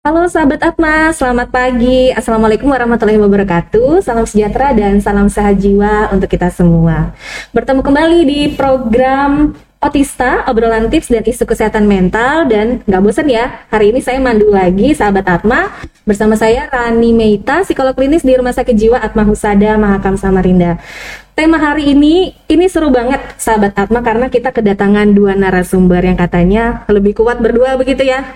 [0.00, 2.08] Halo sahabat Atma, selamat pagi.
[2.16, 4.00] Assalamualaikum warahmatullahi wabarakatuh.
[4.00, 7.12] Salam sejahtera dan salam sehat jiwa untuk kita semua.
[7.52, 13.68] Bertemu kembali di program Otista, obrolan tips dan isu kesehatan mental dan nggak bosan ya.
[13.68, 15.68] Hari ini saya mandu lagi sahabat Atma
[16.08, 20.80] bersama saya Rani Meita, psikolog klinis di Rumah Sakit Jiwa Atma Husada Mahakam Samarinda.
[21.40, 26.84] Tema hari ini ini seru banget sahabat Atma karena kita kedatangan dua narasumber yang katanya
[26.84, 28.28] lebih kuat berdua begitu ya.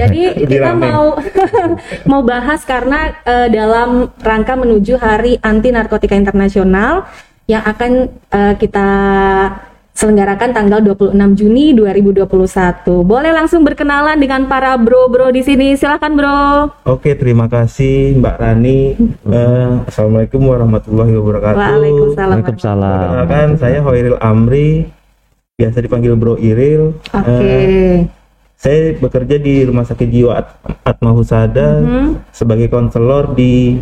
[0.00, 1.20] Jadi kita mau
[2.08, 7.04] mau bahas karena uh, dalam rangka menuju Hari Anti Narkotika Internasional
[7.44, 8.88] yang akan uh, kita
[9.94, 12.26] selenggarakan tanggal 26 Juni 2021.
[13.04, 15.76] Boleh langsung berkenalan dengan para bro-bro di sini.
[15.76, 16.40] Silakan bro.
[16.86, 18.80] Oke, terima kasih Mbak Rani.
[19.26, 21.58] Uh, Assalamualaikum warahmatullahi wabarakatuh.
[21.58, 22.36] Waalaikumsalam.
[22.40, 23.00] Waalaikumsalam.
[23.00, 24.88] Perkenalkan saya Hoiril Amri,
[25.58, 26.96] biasa dipanggil Bro Iril.
[27.10, 27.26] Oke.
[27.26, 27.64] Okay.
[27.66, 27.98] Uh,
[28.60, 32.06] saya bekerja di Rumah Sakit Jiwa At Atma Husada mm -hmm.
[32.28, 33.80] sebagai konselor di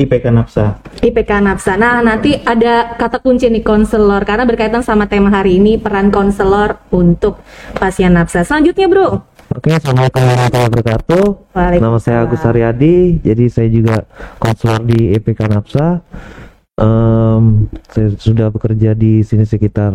[0.00, 0.80] IPK Napsa.
[1.04, 1.76] IPK Napsa.
[1.76, 6.80] Nah, nanti ada kata kunci nih konselor karena berkaitan sama tema hari ini peran konselor
[6.88, 7.44] untuk
[7.76, 8.40] pasien Napsa.
[8.40, 9.20] Selanjutnya, Bro.
[9.52, 11.24] Oke, Assalamualaikum warahmatullahi wabarakatuh.
[11.76, 14.08] Nama saya Agus Haryadi, jadi saya juga
[14.40, 16.00] konselor di IPK Napsa.
[16.80, 19.92] Um, saya sudah bekerja di sini sekitar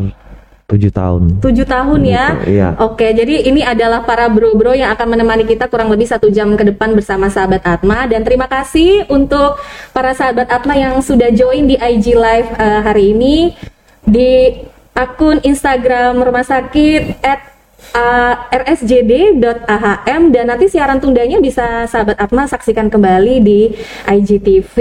[0.67, 1.39] tujuh tahun.
[1.39, 2.25] Tujuh tahun ya?
[2.43, 2.67] Iya.
[2.83, 6.67] Oke, jadi ini adalah para bro-bro yang akan menemani kita kurang lebih satu jam ke
[6.67, 8.03] depan bersama sahabat Atma.
[8.03, 9.55] Dan terima kasih untuk
[9.95, 13.55] para sahabat Atma yang sudah join di IG Live uh, hari ini
[14.03, 14.59] di
[14.91, 17.56] akun Instagram Rumah Sakit at
[17.93, 23.71] uh, rsjd.ahm dan nanti siaran tundanya bisa sahabat Atma saksikan kembali di
[24.07, 24.75] IGTV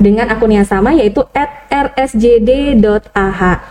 [0.00, 2.82] dengan akun yang sama yaitu at rsjd.ahm.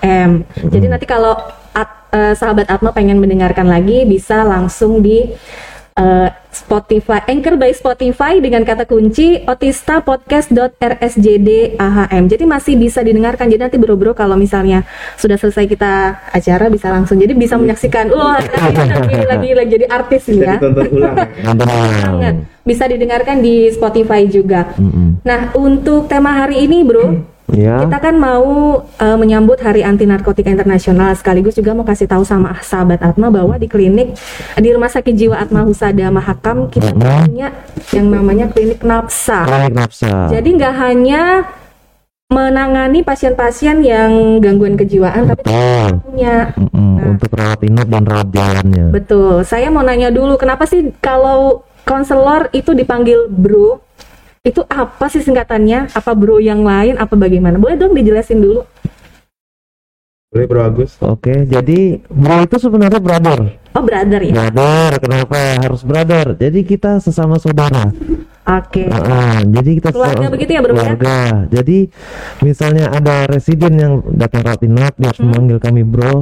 [0.01, 0.69] Hmm.
[0.71, 1.35] Jadi nanti kalau
[1.71, 5.31] at, uh, sahabat Atma pengen mendengarkan lagi bisa langsung di
[5.97, 12.27] uh, Spotify, Anchor by Spotify dengan kata kunci Otista Podcast.rsjd AHM.
[12.27, 13.47] Jadi masih bisa didengarkan.
[13.47, 14.83] Jadi nanti bro-bro kalau misalnya
[15.15, 17.15] sudah selesai kita acara bisa langsung.
[17.15, 18.11] Jadi bisa menyaksikan.
[18.11, 18.39] Wah,
[18.99, 20.57] lagi lagi lagi jadi artis ini ya.
[22.61, 24.77] Bisa didengarkan di Spotify juga.
[25.25, 27.83] Nah, untuk tema hari ini, Bro, Ya.
[27.83, 32.55] Kita kan mau uh, menyambut Hari Anti Narkotika Internasional sekaligus juga mau kasih tahu sama
[32.63, 34.15] sahabat Atma bahwa di klinik
[34.55, 37.51] di Rumah Sakit Jiwa Atma Husada Mahakam kita punya
[37.91, 39.43] yang namanya klinik Napsa.
[39.43, 40.31] Klinik Napsa.
[40.31, 41.23] Jadi nggak hanya
[42.31, 48.27] menangani pasien-pasien yang gangguan kejiwaan tapi punya mm -mm, nah, untuk rawat inap dan rawat
[48.31, 48.85] jalannya.
[48.95, 49.43] Betul.
[49.43, 53.83] Saya mau nanya dulu kenapa sih kalau konselor itu dipanggil bro
[54.41, 55.93] itu apa sih singkatannya?
[55.93, 56.97] Apa bro yang lain?
[56.97, 57.61] Apa bagaimana?
[57.61, 58.65] Boleh dong dijelasin dulu.
[60.31, 60.95] Boleh Bro Agus.
[61.03, 63.51] Oke, jadi bro itu sebenarnya brother.
[63.75, 64.31] Oh brother ya.
[64.31, 66.39] Brother, kenapa harus brother?
[66.39, 67.91] Jadi kita sesama saudara.
[68.47, 68.87] Oke.
[68.87, 68.87] Okay.
[68.87, 70.77] Uh, jadi kita keluarga begitu ya bro ya?
[70.79, 71.11] keluarga.
[71.11, 71.59] Ya?
[71.59, 71.77] Jadi
[72.41, 75.27] misalnya ada residen yang datang rawat inap, dia harus hmm.
[75.29, 76.15] memanggil kami bro.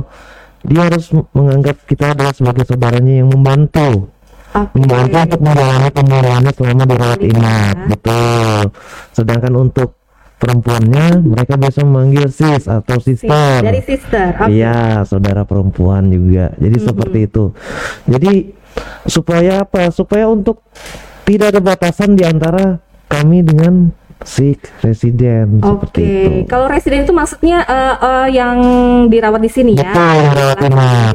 [0.65, 4.11] Dia harus menganggap kita adalah sebagai saudaranya yang membantu
[4.53, 4.75] okay.
[4.77, 7.87] membantu untuk menjalani pemulihannya selama dirawat inap ya.
[7.89, 8.63] betul
[9.13, 9.89] sedangkan untuk
[10.39, 15.09] perempuannya mereka biasa memanggil sis atau sister dari sister iya okay.
[15.09, 16.89] saudara perempuan juga jadi mm -hmm.
[16.89, 17.43] seperti itu
[18.07, 18.33] jadi
[19.09, 20.63] supaya apa supaya untuk
[21.27, 22.79] tidak ada batasan di antara
[23.09, 23.91] kami dengan
[24.27, 25.71] si residen okay.
[25.71, 26.29] seperti itu.
[26.51, 28.57] Kalau residen itu maksudnya uh, uh, yang
[29.07, 29.91] dirawat di sini ya?
[29.95, 30.57] Betul, dirawat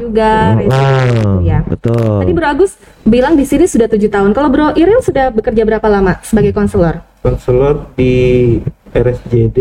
[0.01, 1.59] juga uh, ya.
[1.65, 2.17] Betul.
[2.25, 2.71] Tadi Bro Agus
[3.05, 4.33] bilang di sini sudah tujuh tahun.
[4.33, 7.05] Kalau Bro Iril sudah bekerja berapa lama sebagai konselor?
[7.21, 8.57] Konselor di
[8.93, 9.59] RSJD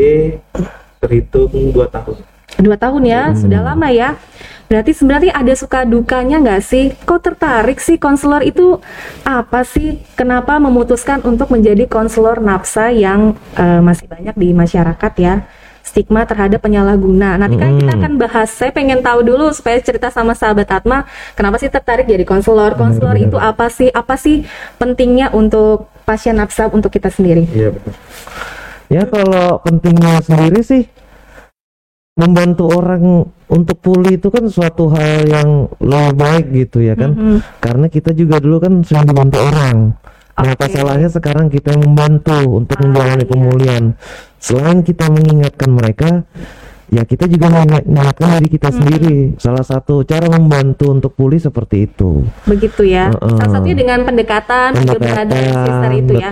[1.04, 2.16] terhitung dua tahun.
[2.54, 3.36] Dua tahun ya, hmm.
[3.36, 4.14] sudah lama ya.
[4.64, 6.96] Berarti sebenarnya ada suka dukanya nggak sih?
[7.04, 8.80] Kok tertarik sih konselor itu
[9.22, 10.00] apa sih?
[10.16, 15.44] Kenapa memutuskan untuk menjadi konselor nafsa yang uh, masih banyak di masyarakat ya?
[15.84, 17.36] Stigma terhadap penyalahguna.
[17.36, 18.48] Nanti kan kita akan bahas.
[18.48, 21.04] Saya pengen tahu dulu supaya cerita sama sahabat Atma,
[21.36, 22.72] kenapa sih tertarik jadi konselor?
[22.74, 23.92] Konselor itu apa sih?
[23.92, 24.48] Apa sih
[24.80, 27.44] pentingnya untuk pasien nafsa untuk kita sendiri?
[27.52, 27.92] Iya betul.
[28.88, 30.88] Ya kalau pentingnya sendiri sih
[32.14, 37.22] membantu orang untuk pulih itu kan suatu hal yang lebih baik gitu ya kan mm
[37.22, 37.38] -hmm.
[37.62, 39.94] karena kita juga dulu kan sering dibantu orang
[40.34, 40.54] okay.
[40.58, 43.30] nah salahnya sekarang kita yang membantu untuk ah, menjalani iya.
[43.30, 43.84] pemulihan
[44.42, 46.08] selain kita mengingatkan mereka
[46.92, 48.76] ya kita juga mengingatkan diri kita hmm.
[48.76, 53.38] sendiri salah satu cara membantu untuk pulih seperti itu begitu ya uh -uh.
[53.40, 56.28] salah satunya dengan pendekatan, pendekatan sister itu ya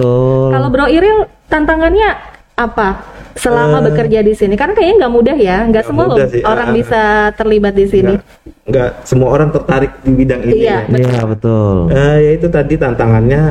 [0.52, 2.10] kalau Bro Iril tantangannya
[2.52, 4.54] apa selama Eh, bekerja di sini?
[4.54, 6.74] Karena kayaknya nggak mudah ya, nggak semua loh mudah sih, orang ah.
[6.74, 7.02] bisa
[7.34, 8.14] terlibat di sini.
[8.62, 10.96] nggak semua orang tertarik di bidang ini Iya, ya.
[11.02, 11.74] Iya betul.
[11.90, 13.42] Eh, ya itu tadi tantangannya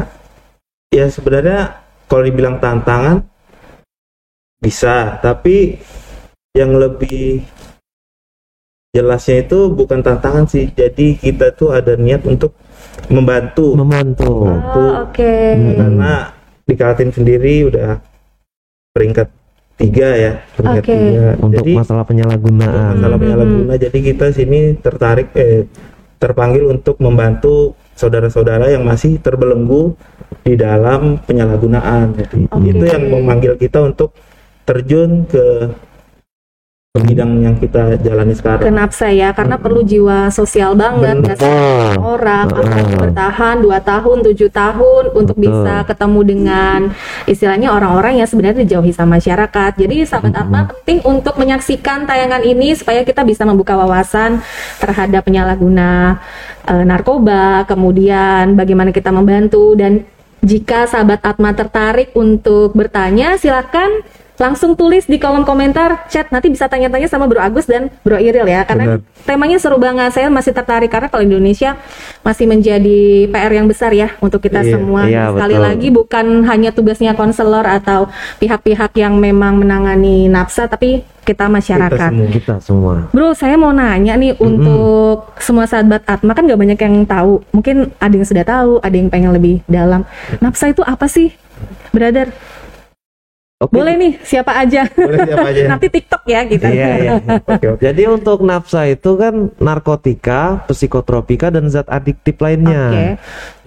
[0.90, 1.60] ya sebenarnya
[2.08, 3.24] kalau dibilang tantangan
[4.58, 5.80] bisa tapi
[6.52, 7.42] yang lebih
[8.92, 12.52] jelasnya itu bukan tantangan sih jadi kita tuh ada niat untuk
[13.08, 14.52] membantu Membantu.
[14.52, 15.36] Oh, oke.
[15.56, 16.28] karena
[16.62, 17.98] di Kaltim sendiri udah
[18.92, 19.32] peringkat
[19.82, 20.94] tiga ya peringkat Oke.
[20.94, 22.92] tiga Untuk jadi masalah penyalahgunaan.
[22.98, 25.66] masalah penyalahguna jadi kita sini tertarik eh,
[26.22, 29.98] terpanggil untuk membantu saudara-saudara yang masih terbelenggu
[30.46, 32.70] di dalam penyalahgunaan jadi Oke.
[32.70, 34.14] itu yang memanggil kita untuk
[34.66, 35.74] terjun ke
[36.92, 41.24] bidang yang kita jalani sekarang nafsa ya, karena perlu jiwa sosial banget.
[41.24, 41.40] Betul.
[41.40, 42.68] semua orang Heeh.
[42.68, 45.56] akan bertahan 2 tahun, 7 tahun untuk Betul.
[45.56, 46.80] bisa ketemu dengan
[47.32, 49.72] istilahnya orang-orang yang sebenarnya dijauhi sama masyarakat.
[49.80, 54.44] Jadi sahabat Atma penting untuk menyaksikan tayangan ini supaya kita bisa membuka wawasan
[54.84, 56.20] terhadap penyalahguna
[56.68, 60.04] eh, narkoba, kemudian bagaimana kita membantu dan
[60.44, 64.04] jika sahabat Atma tertarik untuk bertanya silahkan
[64.42, 68.50] langsung tulis di kolom komentar chat nanti bisa tanya-tanya sama Bro Agus dan Bro Iril
[68.50, 69.30] ya karena Benar.
[69.30, 71.78] temanya seru banget saya masih tertarik karena kalau Indonesia
[72.26, 75.68] masih menjadi PR yang besar ya untuk kita Iya, semua iya, sekali betul.
[75.70, 78.10] lagi bukan hanya tugasnya konselor atau
[78.42, 82.94] pihak-pihak yang memang menangani nafsa tapi kita masyarakat kita semua Kita semua.
[83.14, 87.46] Bro, saya mau nanya nih untuk semua sahabat Atma kan gak banyak yang tahu.
[87.54, 90.02] Mungkin ada yang sudah tahu, ada yang pengen lebih dalam.
[90.42, 91.30] Nafsa itu apa sih,
[91.94, 92.34] brother?
[93.62, 93.78] Oke.
[93.78, 94.90] Boleh nih, siapa aja.
[94.90, 96.66] boleh siapa aja Nanti TikTok ya kita.
[96.66, 97.12] Iya, iya.
[97.46, 102.90] oke oke Jadi untuk nafsa itu kan narkotika, psikotropika dan zat adiktif lainnya.
[102.90, 103.06] Oke.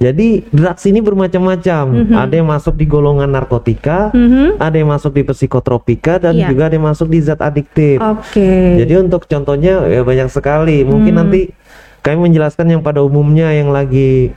[0.03, 1.85] Jadi drugs ini bermacam-macam.
[2.11, 4.59] Ada yang masuk di golongan narkotika, Mhm.
[4.59, 6.51] ada yang masuk di psikotropika dan Iya.
[6.51, 8.03] juga ada yang masuk di zat adiktif.
[8.03, 8.83] Oke.
[8.83, 10.83] Jadi untuk contohnya ya banyak sekali.
[10.83, 11.21] Mungkin Hmm.
[11.23, 11.55] nanti
[12.03, 14.35] kami menjelaskan yang pada umumnya yang lagi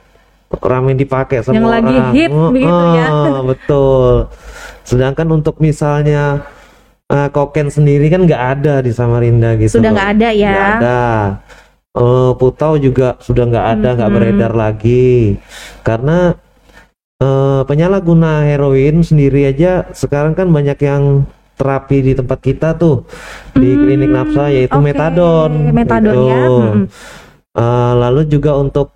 [0.53, 3.07] ramai dipakai sama Yang lagi hit begitu ya.
[3.10, 4.13] Heeh, Betul.
[4.88, 6.48] Sedangkan untuk misalnya
[7.07, 9.80] eh, koken sendiri kan nggak ada di Samarinda gitu.
[9.80, 10.51] Sudah nggak ada ya.
[10.51, 11.01] Nggak ada.
[11.98, 14.16] Eh, putau juga sudah nggak ada, nggak Mhm.
[14.16, 15.36] beredar lagi.
[15.84, 16.36] Karena
[17.18, 21.25] eh, penyalahguna heroin sendiri aja sekarang kan banyak yang
[21.57, 23.10] terapi di tempat kita tuh
[23.57, 24.86] di Hmm, klinik nafsa yaitu oke.
[24.86, 25.51] metadon.
[25.74, 26.22] Metadon gitu.
[26.30, 26.44] ya.
[26.45, 26.86] Mm-mm.
[27.57, 28.94] Eh, lalu juga untuk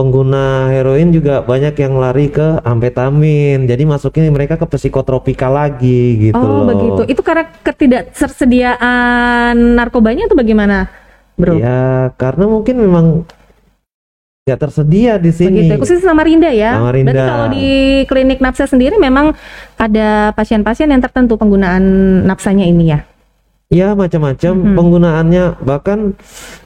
[0.00, 3.68] pengguna heroin juga banyak yang lari ke amfetamin.
[3.68, 6.72] Jadi masukin mereka ke psikotropika lagi gitu Oh loh.
[6.72, 7.12] begitu.
[7.12, 10.88] Itu karena ketidaksediaan narkobanya atau bagaimana,
[11.36, 11.60] bro?
[11.60, 13.28] Ya karena mungkin memang
[14.48, 15.68] nggak tersedia di sini.
[15.68, 16.80] Begitu, khusus Samarinda ya.
[16.80, 17.12] Samarinda.
[17.12, 17.68] Berarti kalau di
[18.08, 19.36] klinik nafsa sendiri memang
[19.76, 21.84] ada pasien-pasien yang tertentu penggunaan
[22.24, 23.04] nafsanya ini ya.
[23.70, 24.74] Ya macam-macam Mhm.
[24.74, 25.44] penggunaannya.
[25.62, 25.98] Bahkan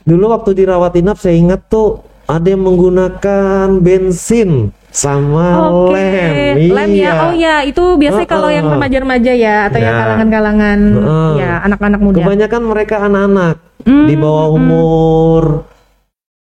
[0.06, 6.70] dulu waktu dirawat inap saya ingat tuh ada yang menggunakan bensin sama Oke, lem.
[6.70, 7.02] lem ya.
[7.02, 7.12] Iya.
[7.26, 10.00] Oh ya, itu biasanya kalau yang remaja-remaja ya atau yang Ya.
[10.06, 11.32] kalangan-kalangan Heeh.
[11.42, 12.22] ya anak-anak muda.
[12.22, 14.64] Kebanyakan mereka anak-anak Hmm, di bawah hmm, hmm.
[14.64, 15.42] umur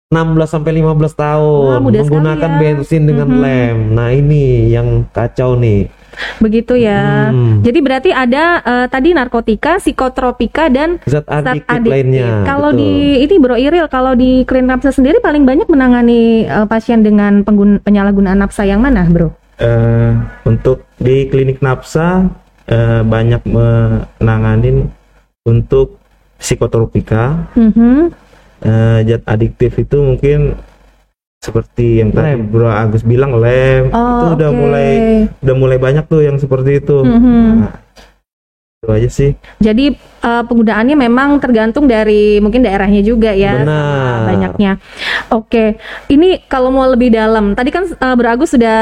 [0.06, 2.58] 16 sampai 15 tahun Wah, menggunakan ya.
[2.62, 3.40] bensin dengan Mhm.
[3.42, 3.76] lem.
[3.90, 5.90] Nah, ini yang kacau nih.
[6.38, 7.28] Begitu ya.
[7.28, 7.60] Hmm.
[7.60, 12.46] Jadi berarti ada eh, tadi narkotika, psikotropika dan Zat zat adiktif lainnya.
[12.46, 12.80] Kalau betul.
[12.80, 17.42] di ini Bro Iril, kalau di klinik nafsa sendiri paling banyak menangani eh, pasien dengan
[17.42, 19.34] penggun- penyalahgunaan nafsa yang mana, Bro?
[19.58, 20.12] Eh,
[20.46, 22.30] untuk di klinik nafsa
[22.64, 24.86] eh, banyak menanganin
[25.42, 25.98] untuk
[26.36, 28.25] psikotropika Mhm.
[28.60, 30.56] Eh, zat adiktif itu mungkin
[31.36, 32.48] seperti yang tadi Lem.
[32.48, 34.56] Bro Agus bilang lem Oh, itu udah oke.
[34.56, 34.90] mulai
[35.38, 37.44] udah mulai banyak tuh yang seperti itu Mhm.
[37.62, 37.74] Nah,
[38.76, 43.62] itu aja sih Jadi eh, penggunaannya memang tergantung dari mungkin daerahnya juga ya.
[43.62, 44.26] Benar.
[44.26, 44.72] Banyaknya.
[45.30, 48.78] Oke, ini kalau mau lebih dalam, tadi kan eh, Bro Agus sudah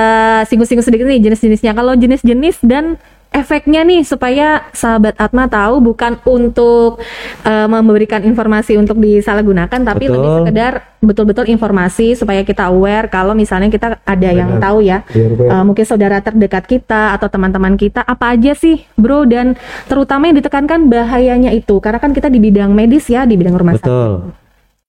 [0.49, 1.76] singgung-singgung sedikit nih jenis-jenisnya.
[1.76, 2.97] Kalau jenis-jenis dan
[3.35, 7.03] efeknya nih supaya sahabat Atma tahu bukan untuk
[7.43, 10.14] eh, memberikan informasi untuk disalahgunakan, tapi Betul.
[10.14, 10.73] lebih sekedar
[11.05, 14.62] betul-betul informasi supaya kita aware kalau misalnya kita ada yang Benar.
[14.64, 14.99] tahu ya.
[15.11, 19.55] biar gue Uh, mungkin saudara terdekat kita atau teman-teman kita apa aja sih bro dan
[19.87, 23.76] terutama yang ditekankan bahayanya itu karena kan kita di bidang medis ya di bidang rumah
[23.76, 24.12] sakit Betul.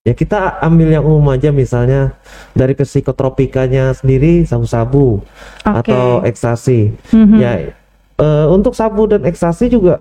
[0.06, 2.14] Ya kita ambil yang umum aja misalnya
[2.54, 5.26] dari psikotropikanya sendiri sabu-sabu
[5.66, 5.90] Oke.
[5.90, 6.94] atau ekstasi.
[7.10, 7.38] Mhm.
[7.42, 7.74] Ya
[8.18, 10.00] eh, untuk sabu dan ekstasi juga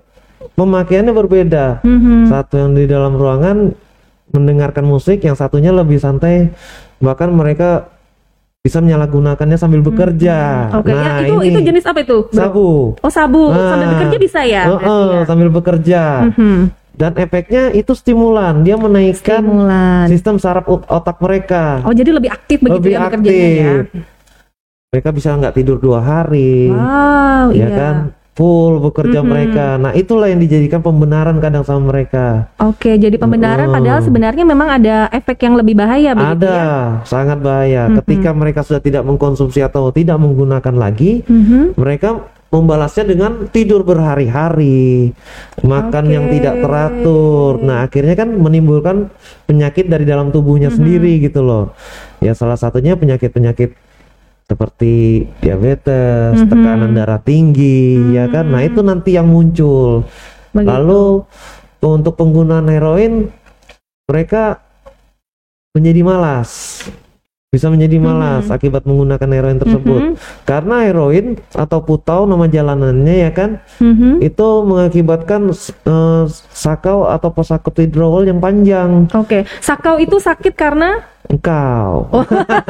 [0.53, 1.65] pemakaiannya berbeda.
[1.81, 2.27] Mhm.
[2.27, 3.73] Satu yang di dalam ruangan
[4.29, 6.51] mendengarkan musik, yang satunya lebih santai.
[6.97, 7.91] Bahkan mereka
[8.59, 10.37] bisa menyalahgunakannya sambil bekerja.
[10.67, 10.79] Hmm.
[10.81, 12.17] Oke, ya, nah, itu ini itu jenis apa itu?
[12.33, 12.97] sabu.
[12.97, 13.69] Oh sabu, Nah.
[13.69, 14.63] sambil bekerja bisa ya?
[14.65, 15.21] Berarti ya?
[15.23, 16.01] sambil bekerja.
[16.33, 16.57] Mhm.
[16.95, 20.07] Dan efeknya itu stimulan, dia menaikkan Stimulan.
[20.07, 21.83] sistem saraf ot- otak mereka.
[21.83, 23.73] Oh jadi lebih aktif begitu lebih ya bekerjanya ya?
[24.95, 27.75] Mereka bisa nggak tidur dua hari, Wow, ya iya.
[27.75, 27.95] kan?
[28.31, 29.27] Full bekerja Mhm.
[29.27, 29.75] mereka.
[29.75, 32.47] Nah itulah yang dijadikan pembenaran kadang sama mereka.
[32.63, 33.75] Oke, jadi pembenaran Oh.
[33.75, 36.71] padahal sebenarnya memang ada efek yang lebih bahaya begitu Ada, ya?
[37.03, 37.91] sangat bahaya.
[37.91, 37.95] Mhm.
[37.99, 41.75] Ketika mereka sudah tidak mengkonsumsi atau tidak menggunakan lagi, Mhm.
[41.75, 45.11] mereka membalasnya dengan tidur berhari-hari,
[45.59, 46.39] makan yang Oke.
[46.39, 47.59] tidak teratur.
[47.59, 49.11] Nah, akhirnya kan menimbulkan
[49.43, 50.75] penyakit dari dalam tubuhnya Mhm.
[50.79, 51.75] sendiri gitu loh.
[52.23, 53.75] Ya salah satunya penyakit-penyakit
[54.45, 56.49] seperti diabetes, Mhm.
[56.49, 58.45] tekanan darah tinggi, ya kan.
[58.45, 60.05] Nah, itu nanti yang muncul.
[60.53, 60.69] Begitu.
[60.69, 61.03] Lalu
[61.81, 63.29] untuk penggunaan heroin
[64.05, 64.61] mereka
[65.73, 66.81] menjadi malas.
[67.49, 70.01] Bisa menjadi malas akibat menggunakan heroin tersebut.
[70.11, 70.15] Mhm.
[70.43, 74.19] Karena heroin atau putau nama jalanannya ya kan Mhm.
[74.19, 75.55] itu mengakibatkan
[75.87, 79.07] eh, sakau atau posakut withdrawal yang panjang.
[79.15, 80.99] Oke, sakau itu sakit karena
[81.35, 82.07] Engkau.
[82.15, 82.23] Oh.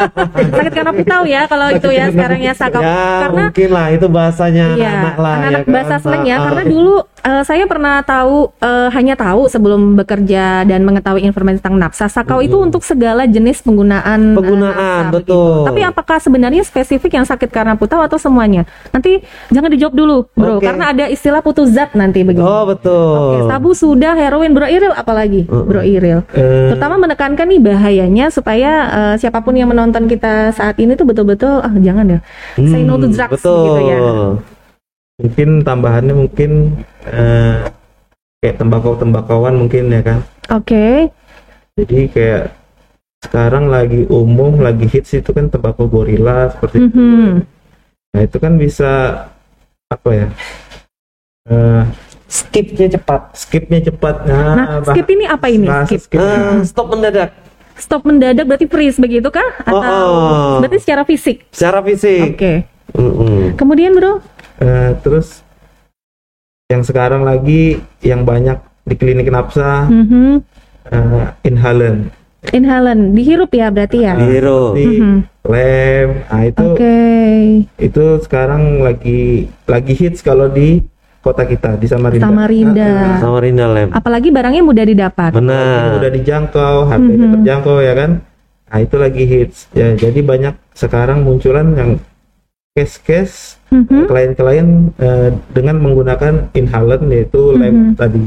[0.57, 2.81] sakit karena putau ya kalau itu ya sekarang ya sakau.
[2.81, 5.73] ya karena mungkin lah itu bahasanya Iya, anak-anak lah anak-anak ya kan.
[5.73, 6.35] bahasa slang ya.
[6.41, 6.67] Karena ah.
[6.67, 6.95] dulu
[7.25, 12.05] eh, saya pernah tahu eh, hanya tahu sebelum bekerja dan mengetahui informasi tentang nafsa.
[12.05, 14.31] Sakau itu untuk segala jenis penggunaan.
[14.31, 15.33] eh, Penggunaan, nafsa, betul.
[15.35, 15.67] begitu.
[15.67, 18.63] Tapi apakah sebenarnya spesifik yang sakit karena putau atau semuanya?
[18.93, 20.65] Nanti jangan dijawab dulu, bro, Oke.
[20.65, 22.45] karena ada istilah putu zat nanti begitu.
[22.45, 22.93] Oh betul.
[22.93, 26.21] Oke, sabu sudah, heroin, bro iril apalagi, bro iril.
[26.31, 31.09] Eh, Terutama menekankan nih bahayanya supaya eh, siapa pun yang menonton kita saat ini tuh
[31.09, 32.19] betul-betul ah jangan ya,
[32.55, 33.63] say no to Hmm, drugs betul.
[33.65, 33.99] gitu ya.
[35.15, 36.51] mungkin tambahannya mungkin
[37.07, 37.55] eh,
[38.39, 40.19] kayak tembakau-tembakauan mungkin ya kan.
[40.51, 41.09] Oke.
[41.75, 42.53] Jadi kayak
[43.19, 46.93] sekarang lagi umum, lagi hits itu kan tembakau gorila seperti itu.
[46.93, 47.29] Mhm.
[48.13, 48.91] Nah itu kan bisa
[49.85, 50.27] apa ya?
[51.45, 51.83] eh,
[52.25, 53.21] Skipnya cepat.
[53.37, 54.25] skipnya cepat.
[54.25, 55.69] Nah, Nah, skip ini apa ini?
[55.69, 56.01] bahasa Skip.
[56.09, 56.19] skip.
[56.19, 57.29] Eh, stop mendadak.
[57.75, 59.45] Stop mendadak berarti freeze begitu kah?
[59.61, 60.57] Atau Oh, oh.
[60.57, 61.45] berarti secara fisik?
[61.53, 61.93] Secara Oke.
[61.93, 62.41] fisik.
[62.95, 63.53] Mm-mm.
[63.55, 64.23] Kemudian bro,
[64.55, 65.44] Eh, terus
[66.75, 70.43] yang sekarang lagi yang banyak di klinik nafsa Mhm.
[70.85, 72.11] eh, inhalant
[72.45, 74.13] inhalant dihirup ya berarti ya?
[74.19, 74.75] Hero.
[74.75, 75.17] di Mhm.
[75.47, 76.09] lem.
[76.29, 76.99] Nah itu Oke.
[77.79, 80.83] itu sekarang lagi lagi hits kalau di
[81.21, 82.29] kota kita di Samarinda.
[82.29, 82.85] Samarinda.
[82.85, 83.89] Nah, Samarinda lem.
[83.89, 85.33] Apalagi barangnya mudah didapat.
[85.33, 85.97] nah, Benar.
[85.97, 87.33] udah dijangkau, harganya Mhm.
[87.41, 88.11] terjangkau ya kan.
[88.65, 89.57] Nah itu lagi hits.
[89.71, 91.91] Ya jadi banyak sekarang munculan yang
[92.75, 94.05] case-case Mhm.
[94.05, 94.67] klien-klien
[94.99, 97.91] eh, dengan menggunakan inhalant yaitu lem Mhm.
[97.95, 98.23] tadi.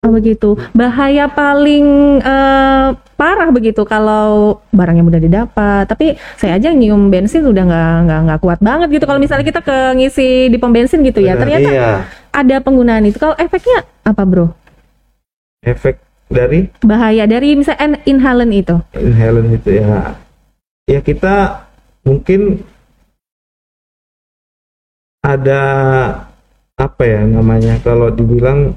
[0.00, 0.58] Oh begitu.
[0.72, 1.86] Bahaya paling
[2.18, 5.86] eh, parah begitu kalau barangnya mudah didapat.
[5.86, 9.04] Tapi saya aja nyium bensin udah nggak nggak nggak kuat banget gitu.
[9.06, 11.90] Kalau misalnya kita ke ngisi di pom bensin gitu ya, Benar, ternyata Iya.
[12.32, 13.20] ada penggunaan itu.
[13.20, 14.50] Kalau efeknya apa bro?
[15.60, 18.76] Efek dari Bahaya dari misalnya inhalant itu.
[18.96, 20.16] inhalant itu ya
[20.88, 21.68] ya kita
[22.00, 22.64] mungkin
[25.20, 25.62] ada
[26.80, 28.72] apa ya namanya kalau dibilang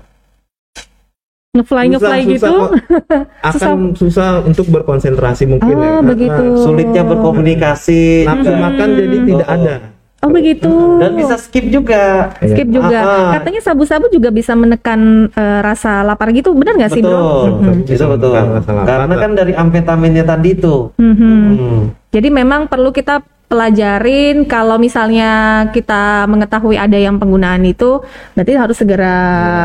[1.53, 2.49] Ngefly ngefly gitu.
[2.49, 6.45] susah, akan susah untuk berkonsentrasi mungkin Oh, ya begitu.
[6.65, 8.25] Sulitnya berkomunikasi.
[8.25, 8.57] nafsu Hmm.
[8.57, 9.55] makan jadi tidak Oh.
[9.61, 9.75] ada
[10.23, 10.71] Oh begitu.
[11.03, 12.31] Dan bisa skip juga.
[12.39, 12.99] skip juga.
[13.03, 13.31] Ah, ah.
[13.37, 16.55] Katanya sabu-sabu juga bisa menekan eh, rasa lapar gitu.
[16.55, 17.11] Benar nggak sih bro?
[17.11, 17.49] Betul.
[17.59, 17.79] Mhm.
[17.85, 18.31] Bisa betul.
[18.63, 20.95] Karena kan dari amfetaminnya tadi tuh.
[20.95, 21.19] Mhm.
[21.59, 21.81] Hmm.
[22.09, 23.19] Jadi memang perlu kita
[23.53, 25.29] pelajarin kalau misalnya
[25.69, 28.01] kita mengetahui ada yang penggunaan itu
[28.33, 29.15] berarti harus segera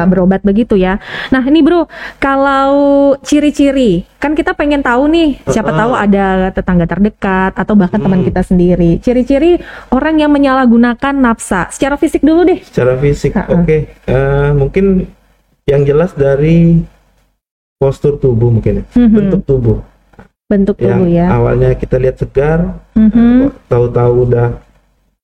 [0.05, 1.01] berobat begitu ya.
[1.29, 2.77] Nah, ini Bro, kalau
[3.25, 8.29] ciri-ciri kan kita pengen tahu nih, siapa tahu ada tetangga terdekat atau bahkan teman Hmm.
[8.29, 9.01] kita sendiri.
[9.01, 9.57] Ciri-ciri
[9.89, 12.61] orang yang menyalahgunakan nafsa secara fisik dulu deh.
[12.61, 15.09] secara fisik oke Eh, mungkin
[15.65, 16.83] yang jelas dari
[17.77, 18.85] postur tubuh mungkin ya.
[18.93, 19.15] Mhm.
[19.15, 19.79] bentuk tubuh
[20.49, 21.27] Bentuk yang tubuh ya.
[21.29, 23.45] awalnya kita lihat segar Mhm.
[23.45, 24.49] kok tahu-tahu udah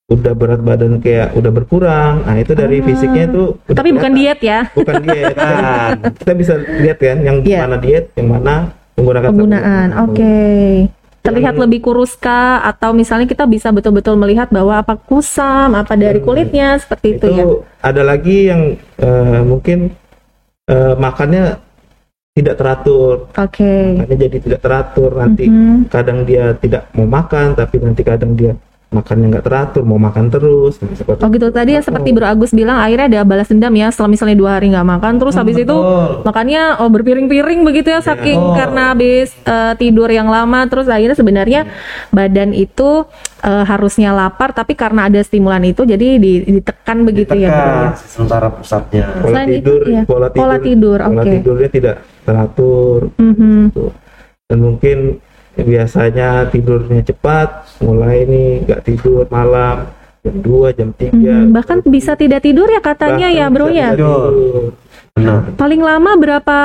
[0.04, 2.84] udah berat badan kayak udah berkurang nah itu dari Ah.
[2.84, 4.36] fisiknya itu Tapi bukan kelihatan.
[4.36, 4.60] diet ya.
[4.70, 5.90] bukan diet Bukan.
[6.20, 7.58] kita bisa lihat kan yang Iya.
[7.64, 8.54] mana diet yang mana
[8.94, 9.88] menggunakan penggunaan.
[10.04, 10.36] Oke.
[11.18, 15.96] Terlihat Yang- lebih kurus kah atau misalnya kita bisa betul-betul melihat bahwa apa kusam, apa
[15.96, 17.44] dari kulitnya seperti itu, itu ya.
[17.80, 18.62] ada lagi yang
[19.00, 19.88] eh, mungkin
[20.64, 21.63] eh, makannya
[22.34, 23.94] tidak teratur Oke.
[23.94, 25.86] makannya jadi tidak teratur nanti Mhm.
[25.86, 28.58] kadang dia tidak mau makan tapi nanti kadang dia
[28.94, 32.78] makannya nggak teratur mau makan terus seperti Oh gitu tadi ya seperti Bro Agus bilang
[32.78, 35.74] akhirnya ada balas dendam ya setelah misalnya dua hari nggak makan terus habis itu
[36.22, 41.60] makannya oh berpiring-piring begitu ya saking karena habis eh, tidur yang lama terus akhirnya sebenarnya
[42.08, 43.02] badan itu
[43.40, 47.90] eh, harusnya lapar tapi karena ada stimulan itu jadi di- ditekan begitu ya Bro ya.
[48.24, 49.04] Saraf pusatnya.
[49.16, 50.02] pola Selain itu, tidur ya.
[50.04, 51.30] pola tidur Pola tidur, pola oke.
[51.32, 53.58] tidurnya tidak teratur Mhm.
[53.68, 53.84] gitu.
[54.44, 54.98] dan mungkin
[55.56, 59.86] biasanya tidurnya cepat mulai ini nggak tidur malam
[60.20, 63.94] jam 2 jam 3 Mhm, bahkan bisa tidak tidur ya katanya ya Bro ya.
[65.14, 65.54] Benar.
[65.54, 66.58] Paling lama berapa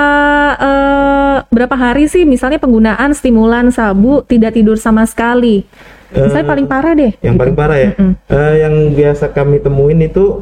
[0.57, 5.69] eh, berapa hari sih misalnya penggunaan stimulan sabu tidak tidur sama sekali?
[6.09, 7.13] Misalnya Eh, paling parah deh.
[7.21, 7.41] yang gitu.
[7.45, 8.11] paling parah ya Mm-mm.
[8.25, 10.41] eh, yang biasa kami temuin itu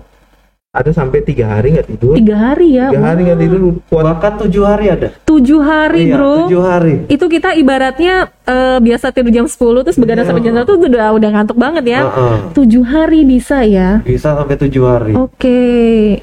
[0.78, 2.88] ada sampai tiga hari nggak tidur Tiga hari ya.
[2.88, 5.08] tiga hari nggak tidur kuat Bahkan tujuh hari ada.
[5.20, 6.34] Tujuh hari Iya, bro.
[6.46, 6.94] Tujuh hari.
[7.08, 10.30] Itu kita ibaratnya eh, biasa tidur jam 10 terus begadang Iya.
[10.30, 12.02] sampai jam 1 tuh udah udah ngantuk banget ya.
[12.04, 12.36] Heeh.
[12.54, 14.00] Tujuh hari bisa ya.
[14.00, 15.12] Bisa sampai tujuh hari.
[15.14, 15.60] Oke,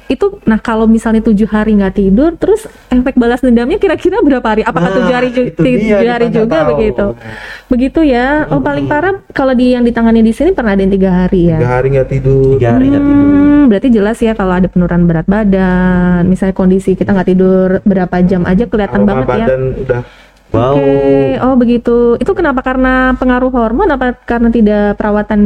[0.05, 4.61] itu nah kalau misalnya tujuh hari nggak tidur, terus efek balas dendamnya kira-kira berapa hari?
[4.61, 6.69] Apakah Nah, tujuh hari, ju- tujuh hari juga tahu.
[6.71, 7.05] begitu?
[7.67, 8.45] Begitu ya.
[8.47, 11.57] Oh paling parah kalau di yang ditangani di sini pernah ada yang tiga hari ya.
[11.57, 13.25] tiga hari nggak tidur Tiga hari nggak tidur.
[13.25, 18.15] Hmm, berarti jelas ya kalau ada penurunan berat badan, misalnya kondisi kita nggak tidur berapa
[18.21, 19.47] jam aja kelihatan aroma banget ya.
[19.49, 20.01] badan udah
[20.55, 20.77] Bau.
[20.79, 22.15] Oke, oh begitu.
[22.15, 22.63] Itu kenapa?
[22.63, 25.41] Karena pengaruh hormon apa karena tidak perawatan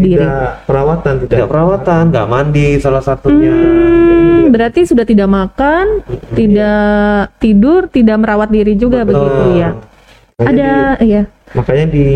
[0.00, 0.24] diri?
[0.24, 3.52] tidak perawatan tidak Tidak perawatan, nggak mandi salah satunya.
[3.52, 6.00] Hmm, berarti sudah tidak makan,
[6.32, 9.28] tidak tidur, tidak merawat diri juga Betul.
[9.28, 9.70] begitu ya.
[10.34, 11.22] Makanya Ada di- ya.
[11.54, 12.06] makanya di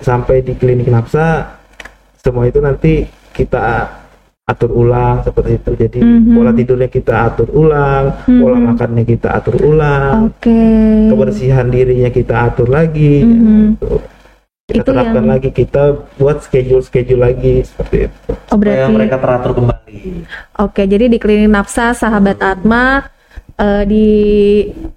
[0.00, 1.58] sampai di klinik nafsa
[2.16, 3.90] semua itu nanti kita
[4.46, 6.38] atur ulang seperti itu jadi Mhm.
[6.38, 8.66] pola tidurnya kita atur ulang pola Mhm.
[8.70, 10.62] makannya kita atur ulang Oke.
[11.10, 13.74] kebersihan dirinya kita atur lagi Mhm.
[13.74, 13.98] gitu.
[14.66, 15.82] kita Itu terapkan yang- lagi kita
[16.14, 18.94] buat schedule schedule lagi seperti itu Oh Supaya berarti.
[18.94, 19.98] mereka teratur kembali.
[20.58, 23.02] Oke, jadi di klinik Nafsa sahabat Atma
[23.56, 24.06] eh, di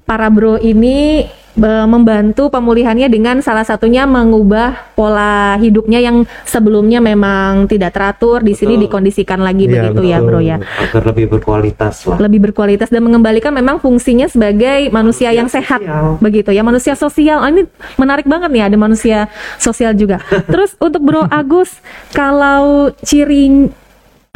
[0.04, 1.26] para bro ini
[1.58, 8.76] membantu pemulihannya dengan salah satunya mengubah pola hidupnya yang sebelumnya memang tidak teratur di sini
[8.76, 8.84] Betul.
[8.86, 10.28] dikondisikan lagi Iya, begitu ya betul.
[10.30, 10.58] bro ya.
[10.62, 12.18] Agar lebih berkualitas lah.
[12.20, 16.16] lebih berkualitas dan mengembalikan memang fungsinya sebagai manusia yang sehat sosial.
[16.20, 17.66] begitu ya manusia sosial ini
[17.96, 19.18] menarik banget nih ada manusia
[19.58, 20.22] sosial juga
[20.54, 21.80] terus untuk Bro Agus
[22.12, 23.72] kalau ciri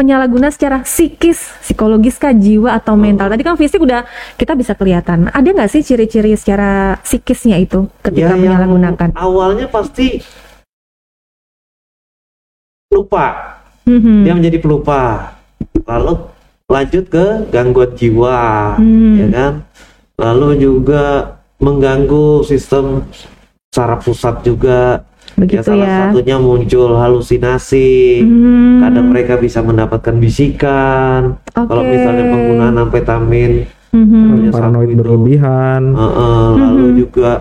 [0.03, 4.03] penyalahguna secara psikis psikologis kah jiwa atau mental tadi kan fisik udah
[4.35, 10.19] kita bisa kelihatan ada nggak sih ciri-ciri secara psikisnya itu ketika Ya, menyalahgunakan awalnya pasti
[12.93, 13.57] lupa.
[13.89, 14.23] Mhm.
[14.23, 15.33] Dia menjadi pelupa.
[15.83, 16.13] Lalu
[16.69, 18.39] lanjut ke gangguan jiwa,
[18.77, 19.17] Hmm.
[19.17, 19.53] ya kan?
[20.15, 23.03] Lalu juga mengganggu sistem
[23.73, 25.01] saraf pusat juga.
[25.33, 28.21] Begitu salah ya satunya muncul halusinasi.
[28.21, 28.79] Hmm.
[28.85, 31.41] Kadang mereka bisa mendapatkan bisikan.
[31.53, 31.89] Kalau Oke.
[31.89, 33.51] misalnya penggunaan amfetamin,
[33.93, 34.19] Mhm.
[34.25, 36.95] namanya paranoid berlebihan Heeh, lalu Mhm.
[36.97, 37.31] juga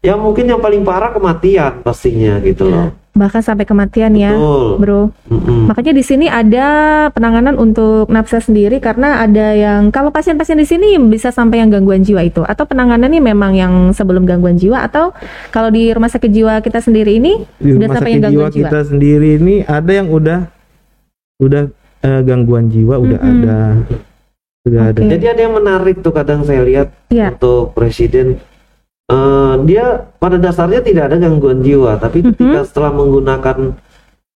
[0.00, 2.92] ya mungkin yang paling parah kematian pastinya gitu loh.
[3.10, 4.66] Bahkan sampai kematian ya Betul.
[4.76, 5.66] Bro Mm-mm.
[5.66, 6.66] Makanya di sini ada
[7.10, 12.00] penanganan untuk nafsa sendiri karena ada yang kalau pasien-pasien di sini bisa sampai yang gangguan
[12.00, 15.10] jiwa itu atau penanganannya memang yang sebelum gangguan jiwa atau
[15.48, 18.30] kalau di rumah sakit jiwa kita sendiri ini di Udah rumah sampai sakit yang jiwa
[18.40, 18.62] gangguan jiwa?
[18.64, 20.38] kita sendiri ini ada yang udah
[21.38, 21.62] udah
[22.00, 23.30] eh, gangguan jiwa udah Mhm.
[23.32, 23.58] ada
[24.60, 25.10] sudah ada Oke.
[25.10, 28.38] Jadi ada yang menarik tuh kadang saya lihat ya untuk presiden
[29.10, 29.84] eh, dia
[30.16, 32.30] pada dasarnya tidak ada gangguan jiwa, tapi Mhm.
[32.30, 33.74] ketika setelah menggunakan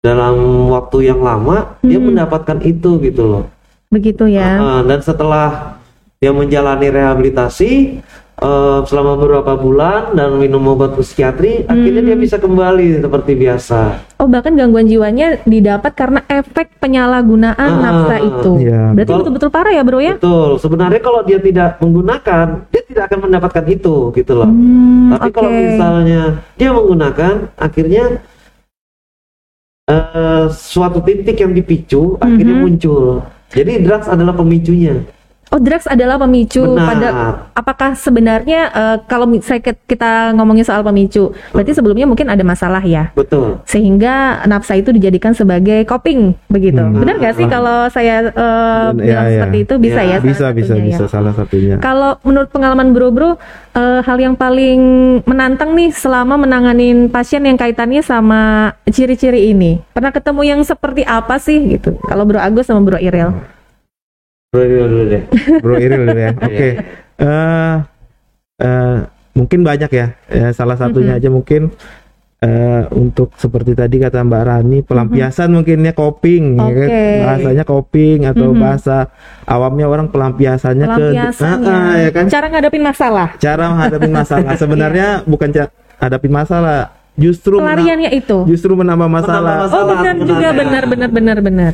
[0.02, 0.36] dalam
[0.68, 2.06] waktu yang lama dia Mhm.
[2.12, 3.44] mendapatkan itu gitu loh.
[3.88, 4.58] begitu ya.
[4.58, 5.78] Eh, dan setelah
[6.18, 8.02] dia menjalani rehabilitasi
[8.44, 12.24] eh, selama beberapa bulan dan minum obat psikiatri, akhirnya dia Hmm.
[12.24, 13.80] bisa kembali seperti biasa.
[14.20, 18.52] Oh bahkan gangguan jiwanya didapat karena efek penyalahgunaan Ah, nafsa itu.
[18.60, 18.92] Iya.
[18.92, 20.14] Berarti betul-betul parah ya bro ya?
[20.20, 20.60] Betul.
[20.60, 24.46] Sebenarnya kalau dia tidak menggunakan, dia tidak akan mendapatkan itu gitu loh.
[24.46, 25.34] Hmm, Tapi oke.
[25.34, 26.22] kalau misalnya
[26.54, 28.04] dia menggunakan, akhirnya
[29.84, 32.62] eh, suatu titik yang dipicu akhirnya Mhm.
[32.64, 33.20] muncul.
[33.52, 35.04] Jadi drugs adalah pemicunya.
[35.54, 36.66] Oh drugs adalah pemicu.
[36.66, 36.82] Benar.
[36.82, 37.08] Pada
[37.54, 43.14] apakah sebenarnya eh, kalau saya kita ngomongin soal pemicu, berarti sebelumnya mungkin ada masalah ya?
[43.14, 43.62] Betul.
[43.64, 46.82] sehingga nafsa itu dijadikan sebagai coping begitu.
[46.82, 46.98] Hmm.
[46.98, 47.50] Benar nggak sih Ah.
[47.50, 49.30] kalau saya Dan- bilang ya, ya.
[49.46, 50.18] seperti itu bisa Ya, ya?
[50.18, 50.88] bisa bisa satunya ya?
[50.90, 53.38] bisa salah satunya Kalau menurut pengalaman bro-bro,
[53.72, 54.80] eh, hal yang paling
[55.22, 61.38] menantang nih selama menanganin pasien yang kaitannya sama ciri-ciri ini, pernah ketemu yang seperti apa
[61.38, 61.94] sih gitu?
[62.02, 63.53] Kalau bro Agus sama bro Irel?
[64.54, 65.22] Dulu dulu dulu deh.
[65.62, 66.30] Bro Iril dulu ya.
[66.32, 66.68] Oke.
[67.16, 67.74] Eh
[68.56, 68.96] eh,
[69.34, 70.06] mungkin banyak ya.
[70.24, 71.18] Ya salah satunya Mhm.
[71.18, 71.62] aja mungkin
[72.38, 76.88] eh, untuk seperti tadi kata Mbak Rani pelampiasan mungkinnya coping ya kan?
[77.24, 78.60] Bahasanya coping atau Mhm.
[78.60, 78.96] bahasa
[79.44, 81.04] awamnya orang pelampiasannya, ke
[81.40, 83.32] Ah, ah, ya kan Cara ngadepin masalah.
[83.38, 88.44] cara menghadapi masalah sebenarnya bukan ca- hadapin masalah justru Pelariannya itu.
[88.44, 91.72] justru menambah masalah, Menambah Oh masalah benar juga benar benar benar benar.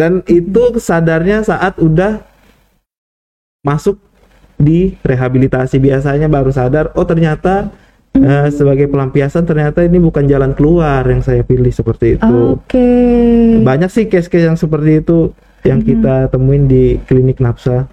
[0.00, 2.24] Dan itu sadarnya saat udah
[3.60, 4.00] masuk
[4.56, 5.76] di rehabilitasi.
[5.76, 7.68] Biasanya baru sadar oh ternyata
[8.16, 12.56] eh, sebagai pelampiasan ternyata ini bukan jalan keluar yang saya pilih seperti itu.
[12.56, 12.88] Oke.
[13.60, 15.36] banyak sih case-case yang seperti itu
[15.68, 17.84] yang kita temuin di klinik nafsa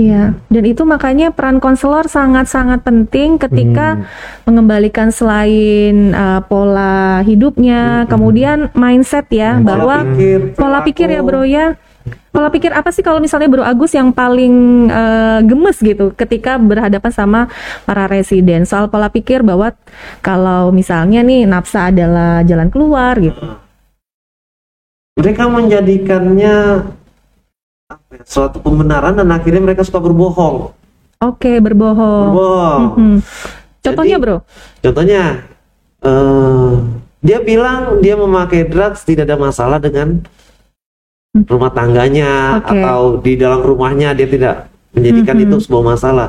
[0.00, 4.04] Iya, dan itu makanya peran konselor sangat-sangat penting ketika Hmm.
[4.48, 9.68] mengembalikan selain uh, pola hidupnya, kemudian mindset ya, Mindset.
[9.68, 11.66] bahwa Pola pikir, pola pikir ya bro ya.
[12.30, 14.54] Pola pikir apa sih kalau misalnya Bro Agus yang paling
[14.88, 17.40] uh, gemes gitu ketika berhadapan sama
[17.82, 19.74] para residen soal pola pikir bahwa
[20.22, 23.36] kalau misalnya nih nafsa adalah jalan keluar gitu.
[25.18, 26.99] mereka menjadikannya ya,
[28.24, 30.70] suatu pembenaran dan akhirnya mereka suka berbohong.
[31.20, 32.26] Oke, berbohong.
[32.32, 32.82] Berbohong.
[32.96, 33.18] Mhm.
[33.80, 34.36] Contohnya Jadi- Bro?
[34.80, 35.22] Contohnya,
[36.00, 36.70] eh
[37.20, 40.24] dia bilang dia memakai drugs tidak ada masalah dengan
[41.46, 42.80] rumah tangganya Oke.
[42.80, 45.44] atau di dalam rumahnya dia tidak menjadikan Mhm.
[45.46, 46.28] itu sebuah masalah.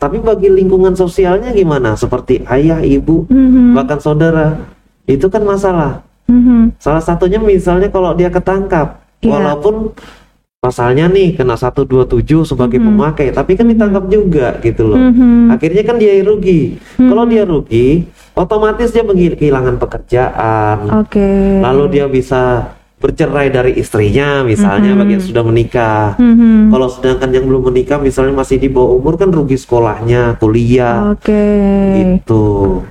[0.00, 1.94] Tapi bagi lingkungan sosialnya gimana?
[1.94, 3.76] Seperti ayah, ibu, Mhm.
[3.76, 4.58] bahkan saudara,
[5.06, 6.02] itu kan masalah.
[6.26, 6.74] Mhm.
[6.82, 9.30] Salah satunya misalnya kalau dia ketangkap, Iya.
[9.30, 9.94] walaupun
[10.60, 12.86] pasalnya nih kena 127 sebagai Mhm.
[12.92, 15.00] pemakai, tapi kan ditangkap juga gitu loh.
[15.00, 15.56] Mhm.
[15.56, 16.76] Akhirnya kan dia rugi.
[17.00, 18.04] Kalau dia rugi,
[18.36, 19.00] otomatis dia
[19.40, 21.00] kehilangan pekerjaan.
[21.00, 21.64] Oke.
[21.64, 24.98] Lalu dia bisa bercerai dari istrinya misalnya Mhm.
[25.00, 26.20] bagi yang sudah menikah.
[26.20, 26.68] Mhm.
[26.68, 31.40] Kalau sedangkan yang belum menikah misalnya masih di bawah umur kan rugi sekolahnya, kuliah Oke.
[31.96, 32.84] gitu.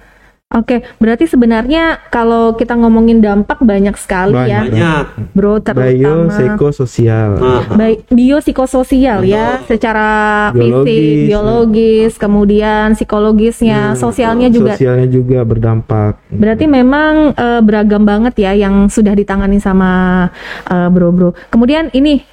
[0.50, 4.74] Oke, berarti sebenarnya kalau kita ngomongin dampak banyak sekali ya, Banyak.
[4.74, 5.06] Banyak.
[5.38, 10.10] Bro, bio terutama psikososial Nah, baik biopsikososial ya, secara
[10.50, 10.90] Biologis.
[10.90, 14.74] fisik, biologis, kemudian psikologisnya, Hmm, sosialnya juga.
[14.74, 20.34] sosialnya juga berdampak Berarti memang eh, beragam banget ya yang sudah ditangani sama
[20.66, 21.38] eh, bro-bro.
[21.54, 22.26] Kemudian ini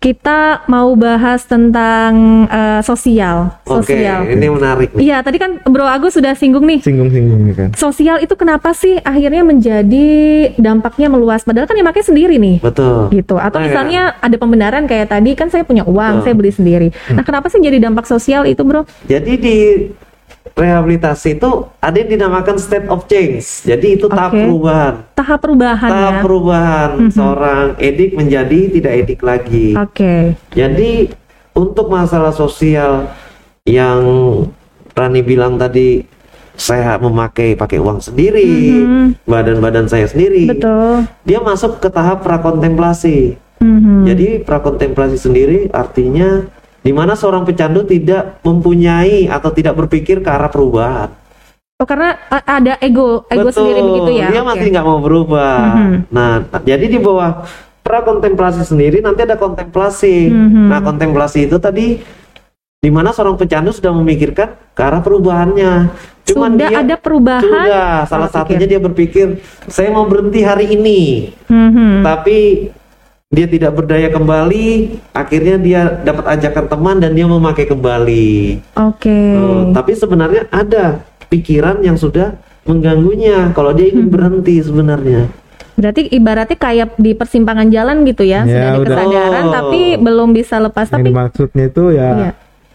[0.00, 4.24] kita mau bahas tentang eh, sosial, Oke, sosial.
[4.32, 4.96] ini menarik.
[4.96, 6.80] Iya, tadi kan Bro Agus sudah singgung nih.
[6.80, 10.08] singgung-singgung kan Sosial itu kenapa sih akhirnya menjadi
[10.56, 11.44] dampaknya meluas?
[11.44, 12.64] Padahal kan yang pakai sendiri nih.
[12.64, 13.12] Betul.
[13.12, 13.36] Gitu.
[13.36, 16.24] Atau Nah, misalnya ada pembenaran kayak tadi kan saya punya uang, Betul.
[16.24, 16.88] saya beli sendiri.
[17.12, 18.88] Nah, kenapa sih jadi dampak sosial itu, Bro?
[19.04, 19.56] Jadi di
[20.56, 23.64] rehabilitasi itu ada yang dinamakan state of change.
[23.64, 24.40] Jadi itu tahap Oke.
[24.44, 24.94] perubahan.
[25.14, 26.20] Tahap perubahan Tahap ya.
[26.24, 29.66] perubahan seorang edik menjadi tidak edik lagi.
[29.76, 30.34] Oke.
[30.52, 31.12] Jadi
[31.52, 33.08] untuk masalah sosial
[33.64, 34.00] yang
[34.90, 36.02] Rani bilang tadi
[36.60, 38.52] saya memakai pakai uang sendiri,
[38.84, 39.24] Mhm.
[39.24, 40.44] badan-badan saya sendiri.
[40.50, 41.08] Betul.
[41.24, 43.40] Dia masuk ke tahap prakontemplasi.
[43.60, 44.04] Mhm.
[44.04, 46.44] Jadi prakontemplasi sendiri artinya
[46.80, 51.10] di mana seorang pecandu tidak mempunyai atau tidak berpikir ke arah perubahan.
[51.80, 52.12] Oh, karena
[52.44, 54.28] ada ego, ego sendiri begitu ya.
[54.28, 55.60] Dia masih nggak mau berubah.
[55.80, 56.12] Mhm.
[56.12, 57.48] Nah, jadi di bawah
[57.80, 60.28] prakontemplasi sendiri nanti ada kontemplasi.
[60.28, 60.68] Mhm.
[60.68, 61.96] Nah, kontemplasi itu tadi
[62.80, 65.72] di mana seorang pecandu sudah memikirkan ke arah perubahannya.
[66.28, 67.44] Cuman Sudah dia ada perubahan.
[67.44, 68.72] Sudah, salah pola satunya pikir.
[68.76, 69.26] dia berpikir
[69.68, 71.32] saya mau berhenti hari ini.
[71.48, 72.04] Mhm.
[72.04, 72.38] Tapi
[73.30, 74.66] dia tidak berdaya kembali,
[75.14, 78.58] akhirnya dia dapat ajakan teman dan dia memakai kembali.
[78.74, 79.06] Oke.
[79.06, 82.34] Eh, tapi sebenarnya ada pikiran yang sudah
[82.66, 85.30] mengganggunya kalau dia ingin berhenti sebenarnya.
[85.78, 89.54] Berarti ibaratnya kayak di persimpangan jalan gitu ya, Ya, sudah ada kesadaran Oh.
[89.54, 92.30] tapi belum bisa lepas yang tapi dimaksudnya itu ya Iya.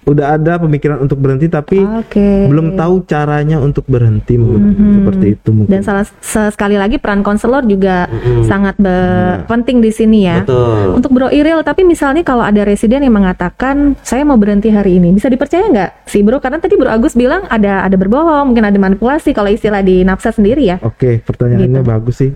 [0.05, 2.45] Udah ada pemikiran untuk berhenti tapi Oke.
[2.45, 4.93] belum tahu caranya untuk berhenti mungkin Mhm.
[4.95, 8.45] seperti itu mungkin Dan salah se- sekali lagi peran konselor juga Mm-mm.
[8.45, 10.41] sangat be- penting di sini ya.
[10.41, 10.95] Betul.
[10.95, 15.09] Untuk Bro Iril, tapi misalnya kalau ada residen yang mengatakan saya mau berhenti hari ini,
[15.11, 16.37] bisa dipercaya nggak sih Bro?
[16.37, 20.29] Karena tadi Bro Agus bilang ada ada berbohong, mungkin ada manipulasi kalau istilah di nafsa
[20.29, 20.77] sendiri ya.
[20.79, 21.87] Oke, pertanyaannya Gitu.
[21.87, 22.31] bagus sih.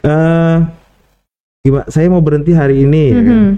[0.00, 0.56] Eh,
[1.60, 1.86] gimana?
[1.86, 3.04] Saya mau berhenti hari ini.
[3.08, 3.26] ya kan?
[3.36, 3.50] Mhm.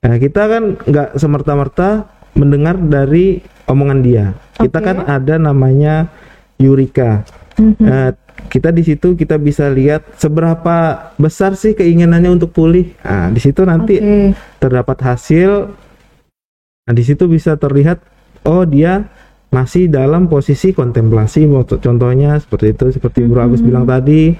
[0.00, 1.88] Nah, kita kan nggak semerta-merta
[2.34, 4.26] mendengar dari omongan dia.
[4.54, 4.86] Kita Oke.
[4.86, 6.10] kan ada namanya
[6.58, 7.24] Eureka.
[7.58, 7.82] Mhm.
[7.82, 8.10] Eh,
[8.50, 12.92] kita di situ kita bisa lihat seberapa besar sih keinginannya untuk pulih.
[13.02, 14.34] Nah, di situ nanti Oke.
[14.60, 15.70] terdapat hasil.
[16.84, 18.04] Nah, di situ bisa terlihat
[18.44, 19.08] oh dia
[19.48, 21.46] masih dalam posisi kontemplasi
[21.78, 23.66] contohnya seperti itu seperti Bro Agus Mhm.
[23.70, 24.34] bilang tadi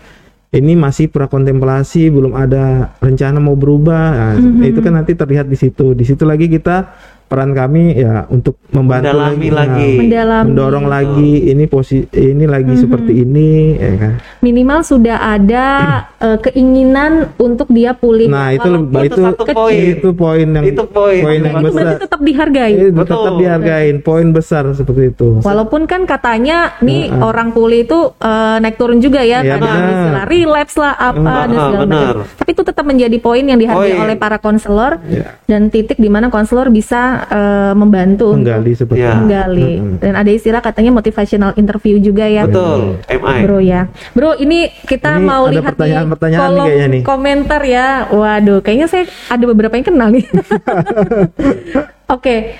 [0.50, 4.66] ini masih prakontemplasi belum ada rencana mau berubah nah, Mhm.
[4.66, 6.90] itu kan nanti terlihat di situ di situ lagi kita
[7.26, 9.90] peran kami ya untuk membantu Mendalami nah, lagi.
[9.96, 10.46] Mendalami.
[10.46, 12.80] mendorong lagi ini posisi ini lagi Mhm.
[12.80, 15.66] seperti ini ya kan Minimal sudah ada
[16.26, 18.26] eh, keinginan untuk dia pulih.
[18.26, 19.56] nah itu itu itu satu kecil.
[19.56, 19.82] poin.
[19.90, 21.20] itu poin yang Itu poin.
[21.20, 22.72] poin Nah, yang itu besar tetap dihargai.
[22.72, 23.06] itu Betul.
[23.10, 28.76] tetap dihargain poin besar seperti itu Walaupun kan katanya nih orang pulih itu eh, naik
[28.76, 32.04] turun juga ya, Iya, kadang istilah relapse lah apa Mm, dan ah, segala benar.
[32.14, 32.36] macam.
[32.36, 34.02] Tapi itu tetap menjadi poin yang dihargai Poin.
[34.02, 35.38] oleh para konselor Ya.
[35.44, 39.16] dan titik di mana konselor bisa eh, membantu menggali seperti Ya.
[39.16, 39.72] menggali.
[39.78, 39.96] Mm-mm.
[40.00, 42.44] Dan ada istilah katanya motivational interview juga ya.
[42.44, 43.38] Betul, MI.
[43.44, 43.80] Bro ya,
[44.12, 47.02] bro ini kita Ini mau ada lihat pertanyaan-pertanyaan di nih kolom kayaknya nih.
[47.02, 47.86] komentar ya.
[48.08, 50.26] Waduh, kayaknya saya ada beberapa yang kenal nih.
[52.14, 52.52] Oke,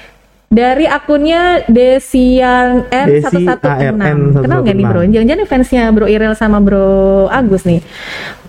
[0.55, 5.03] dari akunnya Desian R Desi 116 Kenal nggak nih bro?
[5.03, 5.14] 116?
[5.19, 7.83] Jangan-jangan fansnya Bro Irel sama Bro Agus nih.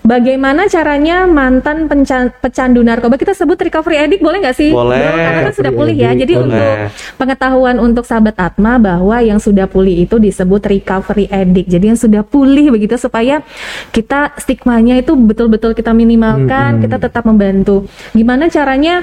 [0.06, 1.90] Bagaimana caranya mantan
[2.38, 4.70] pecandu narkoba kita sebut recovery addict boleh nggak sih?
[4.70, 5.02] Boleh.
[5.02, 6.10] Bro, karena kan sudah pulih ya.
[6.14, 6.46] Jadi boleh.
[6.46, 6.66] untuk
[7.18, 11.66] pengetahuan untuk sahabat Atma bahwa yang sudah pulih itu disebut recovery addict.
[11.66, 13.42] Jadi yang sudah pulih begitu supaya
[13.90, 17.90] kita stigmanya itu betul-betul kita minimalkan, kita tetap membantu.
[18.14, 19.02] Gimana caranya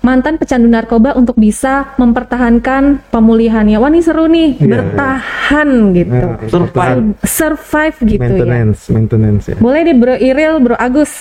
[0.00, 3.76] mantan pecandu narkoba untuk bisa mempertahankan pemulihannya?
[3.76, 6.98] Wah ini seru nih, Iya, bertahan gitu, Nah, Survive.
[7.22, 8.44] survive gitu ya.
[8.44, 11.12] maintenance maintenance ya Boleh deh Bro Iril, Bro Agus.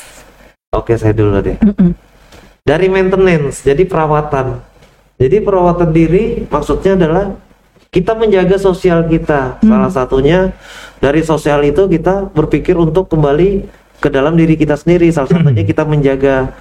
[0.71, 1.57] Oke, saya dulu deh.
[1.57, 1.91] Mm-mm.
[2.61, 4.59] Dari maintenance, jadi perawatan.
[5.17, 7.25] Jadi perawatan diri maksudnya adalah
[7.89, 9.57] kita menjaga sosial kita.
[9.63, 10.51] Salah satunya
[10.99, 13.65] dari sosial itu kita berpikir untuk kembali
[13.97, 15.09] ke dalam diri kita sendiri.
[15.09, 16.51] Salah satunya kita menjaga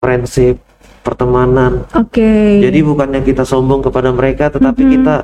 [0.00, 0.58] prinsip
[1.06, 1.86] pertemanan.
[1.94, 2.58] Oke.
[2.58, 4.90] Jadi bukannya kita sombong kepada mereka, tetapi Mhm.
[4.98, 5.16] kita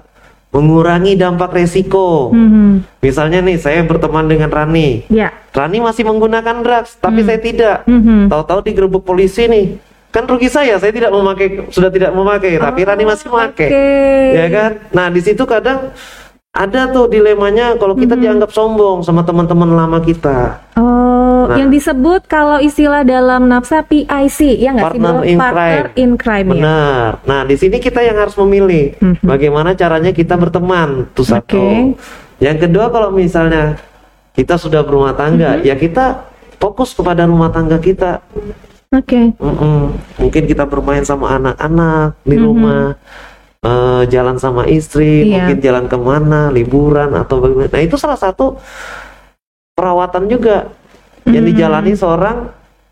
[0.54, 2.30] mengurangi dampak resiko.
[2.30, 3.02] Mhm.
[3.02, 5.08] Misalnya nih, saya berteman dengan Rani.
[5.10, 5.34] Ya.
[5.50, 7.82] Rani masih menggunakan drugs, tapi saya tidak.
[7.88, 8.30] Mhm.
[8.30, 9.80] Tahu-tahu digerebek polisi nih.
[10.12, 13.68] Kan rugi saya, saya tidak memakai, sudah tidak memakai, tapi Rani masih memakai.
[13.72, 14.36] Oh, Oke.
[14.36, 14.70] Ya kan?
[14.92, 15.88] Nah, di situ kadang
[16.52, 18.20] ada tuh dilemanya kalau kita Mhm.
[18.20, 20.60] dianggap sombong sama teman-teman lama kita.
[20.76, 21.56] Oh, Nah.
[21.56, 25.94] yang disebut kalau istilah dalam nafsa PIC, ya nggak sih Partner in Partner crime.
[25.96, 26.54] in crime ya.
[26.54, 27.10] Benar.
[27.24, 29.22] Nah, di sini kita yang harus memilih Mhm.
[29.22, 31.10] bagaimana caranya kita berteman.
[31.10, 31.58] Itu satu.
[31.58, 31.96] Oke.
[32.38, 33.78] Yang kedua kalau misalnya
[34.32, 35.64] kita sudah berumah tangga, Mhm.
[35.64, 36.04] ya kita
[36.56, 38.22] fokus kepada rumah tangga kita.
[38.92, 39.32] Oke.
[39.34, 39.96] Mm-mm.
[40.20, 42.44] Mungkin kita bermain sama anak-anak di Mhm.
[42.44, 42.84] rumah,
[43.60, 45.48] eh, jalan sama istri, Iya.
[45.48, 47.72] mungkin jalan ke mana, liburan atau bagaimana.
[47.72, 48.60] Nah itu salah satu
[49.72, 50.68] perawatan juga
[51.26, 51.50] yang Mhm.
[51.54, 52.36] dijalani seorang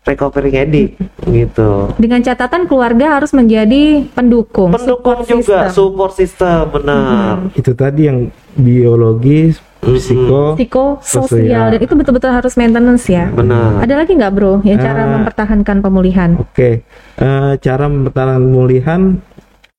[0.01, 1.93] recovering addict, gitu.
[1.95, 5.75] Dengan catatan keluarga harus menjadi pendukung, Pendukung support juga, system.
[5.77, 7.35] support system, benar.
[7.53, 8.19] itu tadi yang
[8.57, 9.97] biologis Mhm.
[9.97, 11.65] psiko psikososial Sosial.
[11.73, 13.29] dan itu betul-betul harus maintenance ya.
[13.29, 13.81] Benar.
[13.81, 16.29] Ada lagi nggak bro yang cara Eh, mempertahankan pemulihan?
[16.37, 16.81] Oke,
[17.17, 19.01] eh, cara mempertahankan pemulihan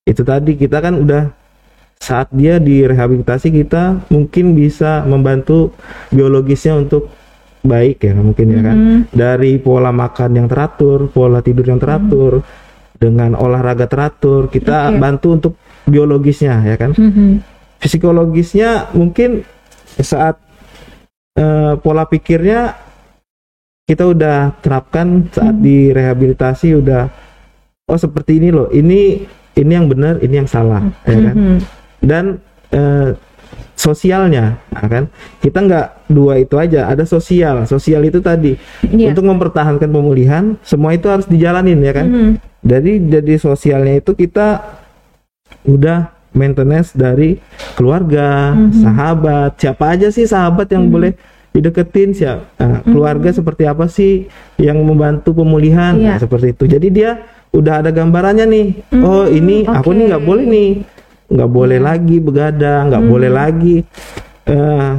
[0.02, 1.30] itu tadi kita kan udah
[1.98, 5.70] saat dia direhabilitasi kita mungkin bisa membantu
[6.10, 7.06] biologisnya untuk
[7.62, 8.98] baik ya mungkin ya kan Mhm.
[9.14, 12.42] dari pola makan yang teratur, pola tidur yang teratur,
[12.98, 14.98] dengan olahraga teratur kita Oke.
[14.98, 15.53] bantu untuk
[15.87, 17.42] biologisnya ya kan Mhm.
[17.79, 19.42] psikologisnya mungkin
[19.98, 20.38] saat
[21.33, 22.77] eh, pola pikirnya
[23.83, 25.64] kita udah terapkan saat Hmm.
[25.64, 27.09] direhabilitasi udah
[27.88, 31.37] oh seperti ini loh ini ini yang benar ini yang salah ya kan
[31.98, 32.25] dan
[32.70, 33.16] eh,
[33.83, 35.05] sosialnya ya kan
[35.42, 38.55] kita nggak dua itu aja ada sosial sosial itu tadi
[38.87, 39.11] Iya.
[39.11, 42.33] untuk mempertahankan pemulihan semua itu harus dijalanin ya kan Mhm.
[42.62, 44.62] dari dari sosialnya itu kita
[45.66, 47.37] udah maintenance dari
[47.77, 48.73] keluarga, Mhm.
[48.81, 50.92] sahabat, siapa aja sih sahabat yang Mhm.
[50.95, 51.12] boleh
[51.53, 52.49] dideketin siapa
[52.88, 54.25] keluarga seperti apa sih
[54.57, 56.16] yang membantu pemulihan Iya.
[56.16, 56.64] Nah, seperti itu.
[56.64, 57.21] Jadi dia
[57.53, 58.66] udah ada gambarannya nih.
[58.88, 59.97] Hmm, oh ini aku oke.
[60.01, 60.71] nih nggak boleh nih,
[61.33, 63.38] nggak boleh lagi begadang, nggak boleh Hmm.
[63.38, 63.77] lagi
[64.42, 64.92] eh,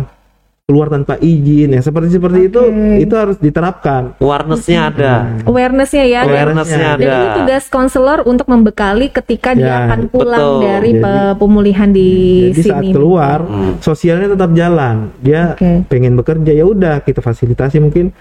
[0.64, 1.70] keluar tanpa izin.
[1.70, 2.96] Ya seperti seperti itu Oke.
[2.98, 4.16] itu harus diterapkan.
[4.18, 5.14] Awareness-nya ada.
[5.44, 6.22] Awarenessnya ya.
[6.24, 7.04] Awareness-nya Dan ada.
[7.04, 10.64] itu tugas konselor untuk membekali ketika dia Ya, akan pulang betul.
[10.64, 12.10] dari Jadi- pe- pemulihan di
[12.50, 12.94] Jadi saat sini.
[12.96, 13.74] keluar Hmm.
[13.78, 14.96] sosialnya tetap jalan.
[15.20, 15.84] Dia Oke.
[15.86, 18.16] pengen bekerja ya udah kita fasilitasi mungkin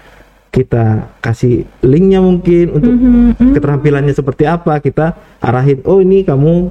[0.51, 0.85] kita
[1.17, 3.51] kasih linknya mungkin untuk Mhm, mhm.
[3.55, 6.69] keterampilannya seperti apa kita arahin oh ini kamu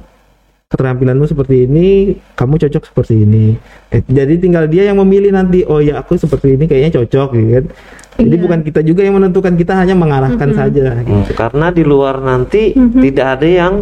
[0.73, 1.87] keterampilanmu seperti ini
[2.33, 3.53] kamu cocok seperti ini
[3.87, 7.49] Eh, jadi tinggal dia yang memilih nanti oh ya aku seperti ini kayaknya cocok gitu
[7.53, 7.65] kan
[8.13, 8.41] jadi Iya.
[8.41, 11.13] bukan kita juga yang menentukan kita hanya mengarahkan saja gitu.
[11.13, 13.01] Hmm, Karena di luar nanti Mhm.
[13.01, 13.73] tidak ada yang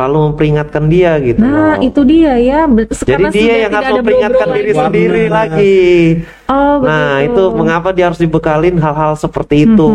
[0.00, 1.44] selalu memperingatkan dia gitu.
[1.44, 1.84] Nah, loh.
[1.84, 2.64] itu dia ya.
[2.64, 4.80] Ber- Jadi dia yang harus ada memperingatkan diri lagi.
[4.80, 5.34] sendiri Benar.
[5.36, 5.80] lagi.
[6.48, 7.28] Oh, Nah, begitu.
[7.28, 9.88] itu mengapa dia harus dibekalin hal-hal seperti itu.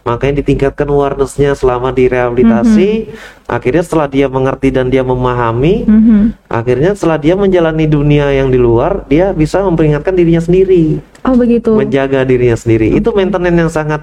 [0.00, 3.10] Makanya ditingkatkan awareness-nya selama direhabilitasi.
[3.44, 6.20] Akhirnya setelah dia mengerti dan dia memahami, Mhm.
[6.46, 11.74] akhirnya setelah dia menjalani dunia yang di luar, dia bisa memperingatkan dirinya sendiri, Oh, begitu.
[11.74, 12.94] menjaga dirinya sendiri.
[12.94, 14.02] Itu maintenance yang sangat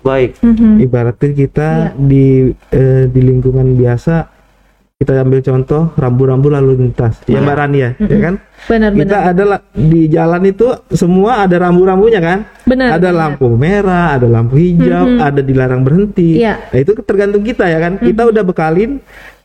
[0.00, 0.40] baik.
[0.40, 0.80] Mhm.
[0.80, 2.00] ibaratnya kita Iya.
[2.00, 2.26] di
[2.72, 4.39] eh, di lingkungan biasa
[5.00, 7.24] kita ambil contoh rambu-rambu lalu lintas.
[7.24, 8.34] Ya Mbak Rani ya, ya kan?
[8.68, 9.32] Benar, kita benar.
[9.32, 12.44] ada di jalan itu semua ada rambu-rambunya kan?
[12.68, 13.16] Benar, ada benar.
[13.16, 16.44] lampu merah ada lampu hijau ada dilarang berhenti.
[16.44, 16.68] Iya.
[16.68, 17.96] nah itu tergantung kita ya kan?
[17.96, 19.00] Kita udah bekalin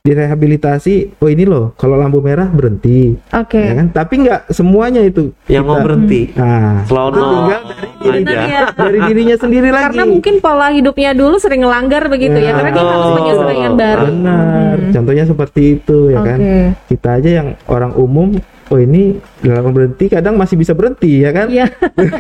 [0.06, 3.58] direhabilitasi oh ini loh kalau lampu merah berhenti Oke.
[3.58, 6.22] ya kan tapi nggak semuanya itu Yang mau kita- berhenti.
[6.32, 7.28] nah Slow itu no.
[7.28, 8.62] tinggal dari diri Benar ya.
[8.72, 12.46] dari dirinya sendiri lagi Karena mungkin pola hidupnya dulu sering ngelanggar begitu ya.
[12.46, 13.18] Ya, Karena dia harus betul.
[13.18, 14.04] penyesuaian baru.
[14.06, 16.38] Benar, contohnya seperti itu ya kan.
[16.38, 16.58] Oke.
[16.86, 18.28] Kita aja yang orang umum,
[18.68, 19.04] oh ini
[19.41, 21.50] dalam berhenti kadang masih bisa berhenti ya kan.
[21.50, 21.65] Iya.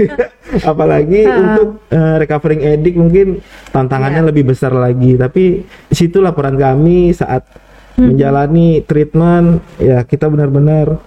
[0.71, 3.27] Apalagi untuk eh, recovering addict mungkin
[3.69, 4.29] tantangannya Iya.
[4.31, 5.13] lebih besar lagi.
[5.15, 7.45] Tapi situ laporan kami saat
[7.95, 10.99] Menjalani treatment ya kita benar-benar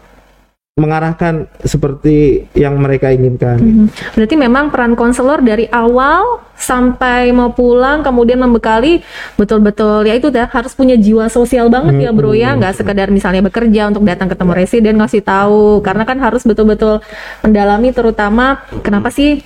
[0.79, 3.59] mengarahkan seperti yang mereka inginkan.
[3.59, 3.87] Mhm.
[4.15, 8.99] Berarti memang peran konselor dari awal sampai mau pulang kemudian membekali
[9.39, 13.47] betul-betul ya itu dah harus punya jiwa sosial banget ya bro ya nggak sekedar misalnya
[13.47, 16.99] bekerja untuk datang ketemu residen ngasih tahu karena kan harus betul-betul
[17.47, 19.39] mendalami terutama kenapa sih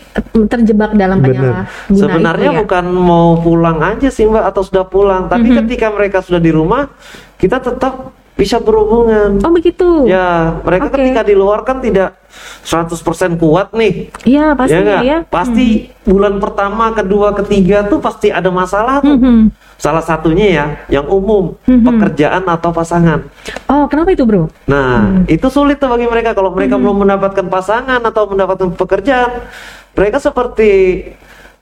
[0.48, 1.28] terjebak dalam Benar.
[1.28, 2.60] penyalahgunaan Sebenarnya itu ya?
[2.64, 5.56] bukan mau pulang aja sih Mbak atau sudah pulang, tapi Mhm.
[5.64, 6.88] ketika mereka sudah di rumah,
[7.36, 9.38] kita tetap bisa berhubungan.
[9.44, 10.08] Oh begitu.
[10.08, 10.98] Ya, mereka Oke.
[10.98, 12.16] ketika di luar kan tidak
[12.64, 14.08] 100% kuat nih.
[14.24, 15.18] Iya pasti ya ya.
[15.28, 19.20] Pasti bulan pertama, kedua, ketiga tuh pasti ada masalah tuh.
[19.20, 19.52] Mhm.
[19.76, 21.82] Salah satunya ya, yang umum, Mhm.
[21.84, 23.26] pekerjaan atau pasangan.
[23.66, 24.46] Oh kenapa itu bro?
[24.64, 29.42] Nah, itu sulit tuh bagi mereka kalau mereka belum mendapatkan pasangan atau mendapatkan pekerjaan.
[29.92, 30.70] Mereka seperti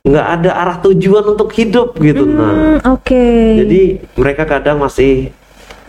[0.00, 2.24] nggak ada arah tujuan untuk hidup gitu.
[2.24, 3.24] Nah, Hmm, Oke.
[3.64, 3.83] jadi
[4.16, 5.28] mereka kadang masih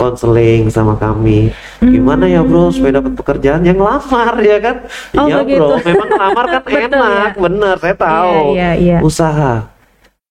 [0.02, 1.54] konseling sama kami.
[1.78, 4.76] Gimana ya bro supaya dapat pekerjaan yang lamar ya kan?
[5.14, 5.62] Oh, Iya begitu.
[5.62, 7.38] bro, memang lamar kan Betul, enak, ya.
[7.38, 8.34] bener saya tahu.
[8.34, 8.98] Iya, iya, iya.
[9.00, 9.54] Usaha,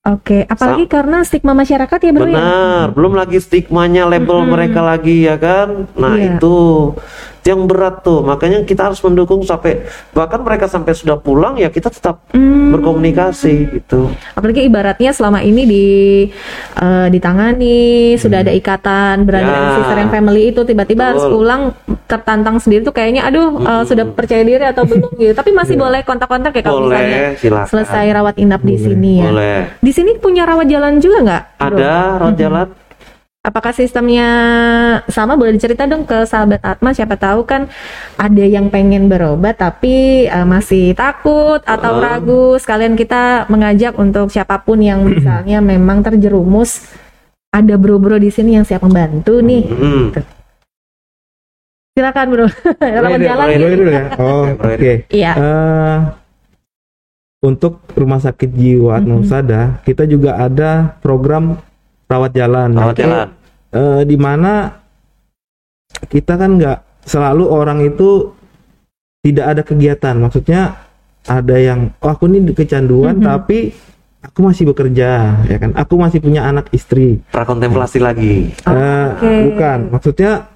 [0.00, 2.32] Oke, apalagi karena stigma masyarakat ya bro ya.
[2.32, 2.84] benar.
[2.90, 5.86] Belum lagi stigmanya label mereka lagi ya kan?
[5.92, 6.96] Nah itu
[7.36, 8.20] itu yang berat tuh.
[8.20, 12.70] Makanya kita harus mendukung sampai bahkan mereka sampai sudah pulang ya kita tetap Hmm.
[12.70, 14.12] berkomunikasi gitu.
[14.32, 15.86] Apalagi ibaratnya selama ini di
[16.76, 17.80] eh, ditangani
[18.14, 19.56] sudah ada ikatan brother Ya.
[19.56, 21.72] and sister yang family itu tiba-tiba harus pulang
[22.04, 25.32] tertantang sendiri tuh kayaknya aduh eh, sudah percaya diri atau belum gitu.
[25.32, 27.66] Tapi masih boleh kontak-kontak ya kalau Boleh, misalnya silakan.
[27.66, 29.28] selesai rawat inap di sini ya.
[29.28, 29.58] Boleh.
[29.78, 31.42] Di sini punya rawat jalan juga nggak?
[31.58, 32.68] Ada rawat jalan?
[33.40, 34.28] Apakah sistemnya
[35.08, 35.32] sama?
[35.32, 36.92] Boleh dicerita dong ke sahabat Atma.
[36.92, 37.72] Siapa tahu kan
[38.14, 42.04] ada yang pengen berobat tapi eh, masih takut atau Hmm.
[42.04, 42.44] ragu.
[42.60, 46.92] Sekalian kita mengajak untuk siapa pun yang misalnya memang terjerumus
[47.48, 49.64] ada bro-bro di sini yang siap membantu nih.
[49.64, 50.04] Hmm.
[51.96, 52.46] Silakan bro.
[53.00, 53.46] Boleh, jalan.
[53.48, 53.56] ya.
[53.58, 54.04] Dulu ya.
[54.20, 54.92] Oh, Oke, oke.
[55.08, 55.32] Iya.
[55.32, 55.98] Eh,
[57.40, 61.56] untuk rumah sakit jiwa Atma Husada, kita juga ada program
[62.10, 62.74] rawat jalan.
[62.74, 63.28] Rawat jalan.
[63.70, 64.82] Eh, di mana
[66.10, 68.34] kita kan nggak selalu orang itu
[69.22, 70.14] tidak ada kegiatan.
[70.18, 70.60] Maksudnya
[71.28, 73.24] ada yang, oh aku ini kecanduan, Mhm.
[73.24, 73.58] tapi
[74.20, 75.70] aku masih bekerja, ya kan?
[75.76, 77.20] Aku masih punya anak istri.
[77.30, 78.50] Prakontemplasi lagi.
[78.52, 79.32] Eh, Oke.
[79.52, 80.48] bukan, maksudnya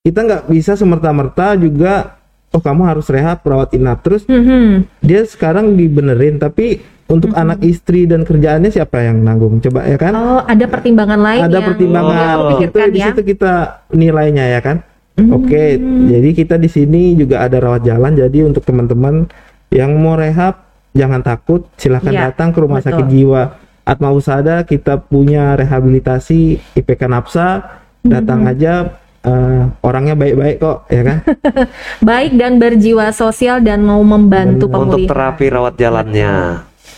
[0.00, 2.16] kita nggak bisa semerta-merta juga,
[2.50, 4.00] oh kamu harus rehab, perawat inap.
[4.00, 4.88] Terus Mhm.
[5.04, 9.58] dia sekarang dibenerin tapi untuk anak istri dan kerjaannya siapa yang nanggung?
[9.58, 10.14] Coba ya kan?
[10.14, 12.14] Oh, ada pertimbangan lain ada yang pertimbangan.
[12.14, 13.06] harus itu dipikirkan di ya.
[13.10, 13.52] situ kita
[13.90, 14.76] nilainya ya kan?
[15.20, 15.76] Oke
[16.08, 18.16] jadi kita di sini juga ada rawat jalan.
[18.16, 19.28] Jadi untuk teman-teman
[19.68, 21.66] yang mau rehab jangan takut.
[21.76, 22.88] Silahkan Iya, datang ke rumah betul.
[22.94, 23.42] sakit jiwa
[23.84, 24.62] Atma Usada.
[24.64, 26.40] Kita punya rehabilitasi
[26.78, 27.68] IPK Napsa.
[28.00, 31.18] Datang aja eh, orangnya baik-baik kok ya kan?
[32.08, 34.80] Baik dan berjiwa sosial dan mau membantu Benar.
[34.88, 35.10] Untuk pemulihan.
[35.12, 36.32] terapi rawat jalannya.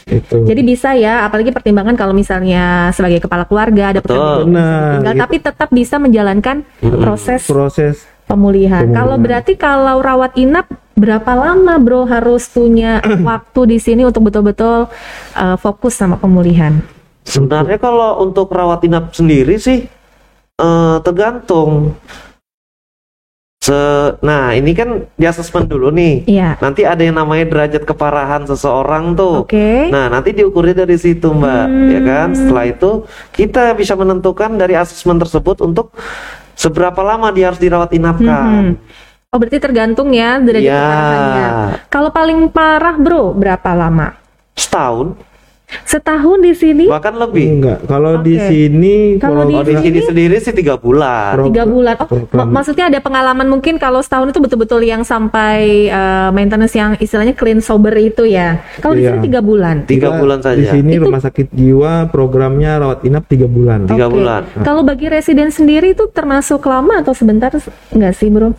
[0.06, 4.16] Itu Jadi bisa ya, apalagi pertimbangan kalau misalnya sebagai kepala keluarga ada Betul.
[4.18, 5.22] pekerjaan Benar, tinggal, gitu.
[5.22, 8.82] tapi tetap bisa menjalankan proses proses pemulihan.
[8.82, 8.96] Pemulihan.
[8.96, 14.90] Kalau berarti kalau rawat inap berapa lama bro harus punya waktu di sini untuk betul-betul
[15.36, 16.82] uh, fokus sama pemulihan?
[17.22, 19.86] Sebenarnya kalau untuk rawat inap sendiri sih
[20.58, 21.94] eh, tergantung.
[23.62, 23.78] Se
[24.26, 26.26] nah ini kan di asesmen dulu nih.
[26.26, 26.58] Iya.
[26.58, 29.46] Nanti ada yang namanya derajat keparahan seseorang tuh.
[29.46, 29.86] Oke.
[29.86, 31.66] Nah, nanti diukurnya dari situ, Mbak.
[31.94, 32.28] Ya kan?
[32.34, 32.90] Setelah itu
[33.30, 35.94] kita bisa menentukan dari asesmen tersebut untuk
[36.58, 38.74] seberapa lama dia harus dirawat inapkan.
[39.32, 40.82] Oh berarti tergantung ya derajat Ya.
[40.82, 41.48] keparahannya.
[41.88, 44.18] Kalau paling parah bro berapa lama?
[44.58, 45.16] Setahun,
[45.82, 46.84] Setahun di sini?
[46.84, 47.44] bahkan lebih.
[47.52, 48.46] Enggak, kalau di Oke.
[48.46, 51.36] sini Kalau di di sini sendiri sih tiga bulan.
[51.44, 51.94] Tiga bulan.
[52.02, 56.96] Oh, mak- maksudnya ada pengalaman mungkin kalau setahun itu betul-betul yang sampai eh, maintenance yang
[56.96, 58.60] istilahnya clean sober itu ya.
[58.78, 59.10] Kalau di Iya.
[59.12, 59.76] sini tiga bulan.
[59.84, 60.54] Tiga bulan saja.
[60.54, 63.84] Di sini Itu- rumah sakit jiwa programnya rawat inap tiga bulan.
[63.84, 64.14] Tiga Oke.
[64.14, 64.42] bulan.
[64.58, 67.50] Kalau bagi residen sendiri itu termasuk lama atau sebentar
[67.90, 68.52] enggak sih, Bro?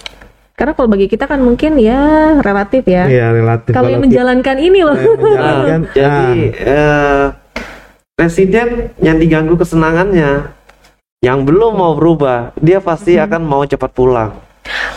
[0.54, 1.99] Karena kalau bagi kita kan mungkin ya
[2.39, 3.10] relatif ya.
[3.10, 3.74] Iya relatif.
[3.74, 4.93] Kalau yang menjalankan ini loh.
[4.93, 7.26] menjalankan, Nah, jadi eh,
[8.14, 8.68] residen
[9.01, 10.54] yang diganggu kesenangannya,
[11.20, 13.26] yang belum mau berubah, dia pasti Hmm.
[13.26, 14.32] akan mau cepat pulang.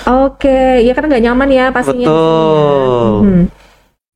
[0.07, 2.05] Oke, ya karena nggak nyaman ya pastinya.
[2.05, 2.13] ya.
[2.13, 3.11] Betul.
[3.25, 3.45] Mhm.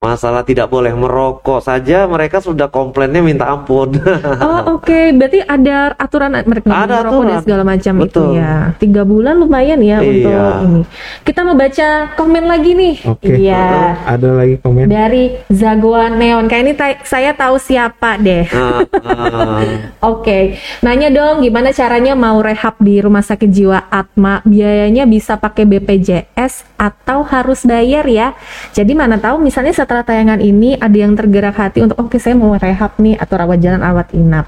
[0.05, 3.92] Masalah tidak boleh merokok saja, mereka sudah komplainnya minta ampun.
[4.40, 7.42] Oh oke, berarti ada aturan mereka nggak Ada merokok dan aturan.
[7.44, 8.28] segala macam itu Betul.
[8.32, 8.55] ya.
[8.80, 10.09] Tiga bulan lumayan ya Iya.
[10.09, 10.32] untuk
[10.64, 10.82] ini.
[11.20, 12.94] Kita mau baca komen lagi nih.
[13.05, 13.28] Oke.
[13.44, 13.68] Iya.
[14.09, 14.88] Ada lagi komen?
[14.88, 16.48] Dari Zagoan Neon.
[16.48, 18.48] Kayak ini ta- saya tahu siapa deh.
[18.48, 19.61] Nah, ah.
[20.16, 24.40] Oke, nanya dong gimana caranya mau rehab di rumah sakit jiwa Atma?
[24.48, 28.32] Biayanya bisa pakai BPJS atau harus bayar ya?
[28.72, 32.55] Jadi mana tahu misalnya setelah tayangan ini ada yang tergerak hati untuk oke saya mau
[32.55, 34.47] rehab nih atau rawat jalan rawat inap.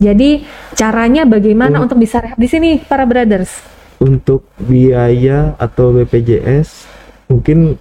[0.00, 0.40] Jadi
[0.72, 1.84] caranya bagaimana Hmm.
[1.84, 3.60] untuk bisa rehab di sini para brothers?
[4.00, 6.88] Untuk biaya atau BPJS
[7.28, 7.76] mungkin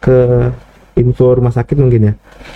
[0.00, 0.48] ke
[0.96, 2.12] info rumah sakit mungkin ya.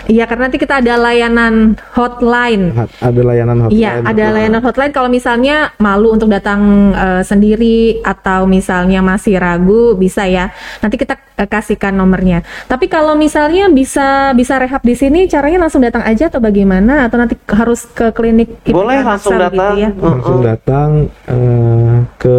[0.08, 2.72] Iya karena nanti kita ada layanan hotline.
[2.72, 3.76] Ha- Ada layanan hotline.
[3.76, 9.94] Iya, ada layanan hotline kalau misalnya malu untuk datang eh, sendiri atau misalnya masih ragu
[9.94, 10.48] bisa ya.
[10.80, 11.14] Nanti kita
[11.44, 12.40] kasihkan nomornya.
[12.64, 17.16] Tapi kalau misalnya bisa bisa rehab di sini caranya langsung datang aja atau bagaimana atau
[17.16, 19.74] nanti harus ke klinik Boleh langsung datang.
[19.74, 19.90] gitu ya.
[19.94, 20.88] langsung datang
[21.26, 22.38] eh, ke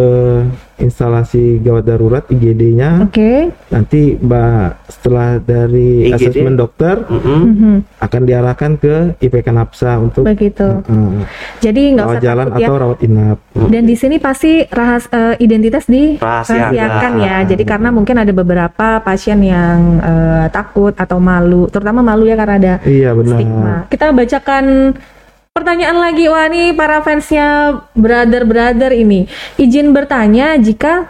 [0.76, 2.98] instalasi gawat darurat IGD-nya.
[3.00, 3.54] Oke.
[3.70, 6.34] Nanti Mbak setelah dari IGD?
[6.34, 7.40] asesmen dokter Mm-mm.
[7.46, 10.66] Mhm, akan diarahkan ke IPK Napsa untuk Begitu.
[10.82, 11.22] eh,
[11.60, 12.66] Jadi nggak usah jalan takut ya.
[12.66, 13.38] atau rawat inap.
[13.54, 16.18] Dan di sini pasti rahas eh, identitas Rahasiakan.
[16.18, 17.36] dirahasiakan ya.
[17.46, 22.54] Jadi karena mungkin ada beberapa pasien yang eh, takut atau malu, terutama malu ya karena
[22.60, 23.38] ada Iya benar.
[23.40, 23.74] stigma.
[23.88, 24.64] Kita bacakan
[25.50, 26.24] pertanyaan lagi.
[26.28, 29.26] Wah nih para fansnya brother-brother ini.
[29.56, 31.08] Izin bertanya jika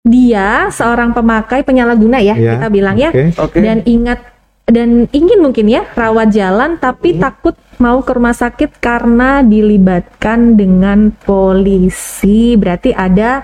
[0.00, 3.10] dia seorang pemakai penyalahguna ya, Iya, kita bilang ya.
[3.12, 3.24] oke.
[3.36, 3.58] Oke.
[3.60, 4.18] Dan ingat
[4.64, 11.10] dan ingin mungkin ya rawat jalan tapi takut mau ke rumah sakit karena dilibatkan dengan
[11.24, 12.54] polisi.
[12.54, 13.42] Berarti ada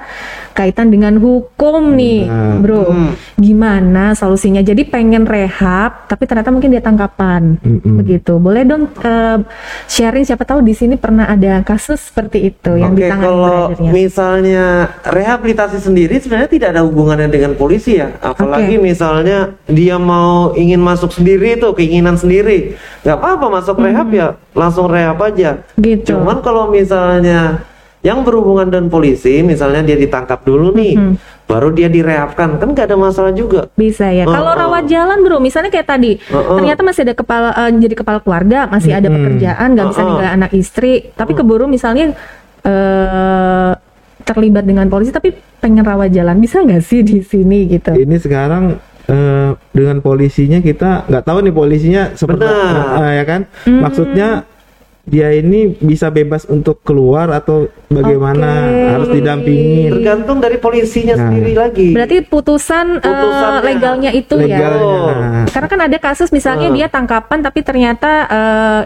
[0.53, 2.61] kaitan dengan hukum nih, Benar.
[2.61, 2.83] Bro.
[2.89, 3.13] Hmm.
[3.37, 4.61] Gimana solusinya?
[4.61, 7.61] Jadi pengen rehab tapi ternyata mungkin dia tangkapan.
[7.61, 7.97] Mm-mm.
[8.01, 8.37] Begitu.
[8.37, 9.39] Boleh dong eh,
[9.89, 13.91] sharing siapa tahu di sini pernah ada kasus seperti itu yang Oke, ditangani kalau brothernya.
[13.93, 14.65] misalnya
[15.05, 18.13] rehabilitasi sendiri sebenarnya tidak ada hubungannya dengan polisi ya.
[18.21, 18.85] Apalagi Oke.
[18.85, 24.89] misalnya dia mau ingin masuk sendiri tuh keinginan sendiri, nggak apa-apa masuk rehab ya langsung
[24.89, 25.63] rehab aja.
[25.77, 26.17] Gitu.
[26.17, 27.63] Cuman kalau misalnya
[28.05, 31.15] yang berhubungan dengan polisi, misalnya dia ditangkap dulu nih, Mhm.
[31.51, 33.67] baru dia direhabkan, kan nggak ada masalah juga.
[33.75, 34.23] Bisa ya.
[34.27, 36.57] Oh, Kalau rawat jalan bro, misalnya kayak tadi, Oh, oh.
[36.63, 39.17] ternyata masih ada kepala eh, jadi kepala keluarga, masih ada Mm-mm.
[39.19, 40.09] pekerjaan, nggak bisa Oh, oh.
[40.15, 42.15] ninggalin anak istri, tapi keburu misalnya
[42.63, 43.73] eh
[44.27, 47.95] terlibat dengan polisi, tapi pengen rawat jalan, bisa nggak sih di sini gitu?
[47.95, 48.75] Ini sekarang
[49.07, 53.41] eh, dengan polisinya kita nggak tahu nih polisinya seperti ah, ya kan.
[53.63, 53.81] Hmm.
[53.81, 54.29] Maksudnya
[55.07, 58.91] dia ini bisa bebas untuk keluar atau bagaimana Oke.
[58.91, 59.91] harus didampingin.
[59.95, 61.31] Tergantung dari polisinya Nah.
[61.31, 61.95] sendiri lagi.
[61.95, 63.63] Berarti putusan Putusannya.
[63.63, 64.59] legalnya itu ya.
[64.59, 64.83] Legalnya.
[64.83, 65.47] Oh.
[65.47, 66.75] Karena kan ada kasus misalnya Ah.
[66.75, 68.81] dia tangkapan tapi ternyata eh,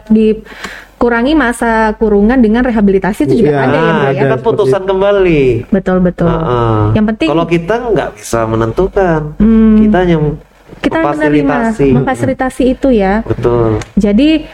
[1.00, 3.96] dikurangi masa kurungan dengan rehabilitasi itu juga Iya, ada ya, Bro, ya.
[3.96, 4.12] ada.
[4.12, 5.42] kan seperti putusan kembali.
[5.72, 6.28] Betul betul.
[6.28, 6.80] Heeh.
[6.92, 9.80] Yang penting kalau kita nggak bisa menentukan, Hmm.
[9.80, 10.16] kita hanya
[10.76, 11.56] kita menerima
[11.96, 12.62] memfasilitasi.
[12.68, 13.24] itu ya.
[13.24, 13.80] Betul.
[13.96, 14.44] Jadi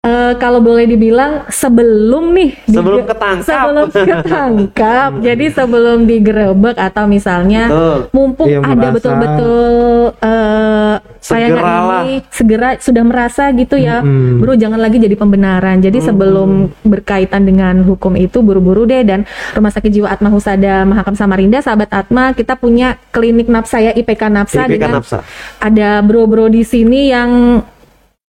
[0.00, 3.44] eh, kalau boleh dibilang sebelum nih Sebelum ketangkap.
[3.44, 7.96] sebelum ketangkap, jadi sebelum digerebek atau misalnya Betul.
[8.10, 9.60] mumpung Yang ada merasa- betul-betul
[10.18, 10.79] eh
[11.20, 12.08] Segeralah.
[12.08, 14.40] ini segera sudah merasa gitu ya, Mm-mm.
[14.40, 15.78] bro jangan lagi jadi pembenaran.
[15.84, 21.12] Jadi sebelum berkaitan dengan hukum itu buru-buru deh dan Rumah Sakit Jiwa Atma Husada Mahakam
[21.12, 25.20] Samarinda, sahabat Atma, kita punya klinik Napsa ya IPK Napsa IPK dengan Napsa.
[25.60, 27.60] ada bro-bro di sini yang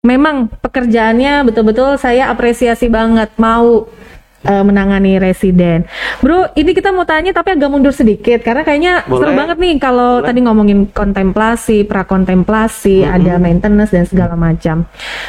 [0.01, 3.91] memang pekerjaannya betul-betul saya apresiasi banget mau
[4.45, 5.89] eh, menangani residen.
[6.19, 9.19] Bro, ini kita mau tanya tapi agak mundur sedikit karena kayaknya Boleh.
[9.19, 10.27] seru banget nih kalau Boleh.
[10.31, 14.87] tadi ngomongin kontemplasi, prakontemplasi, ada maintenance dan segala macam.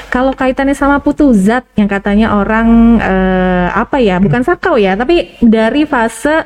[0.09, 5.37] Kalau kaitannya sama putu zat yang katanya orang eh, apa ya, bukan sakau ya, tapi
[5.41, 6.45] dari fase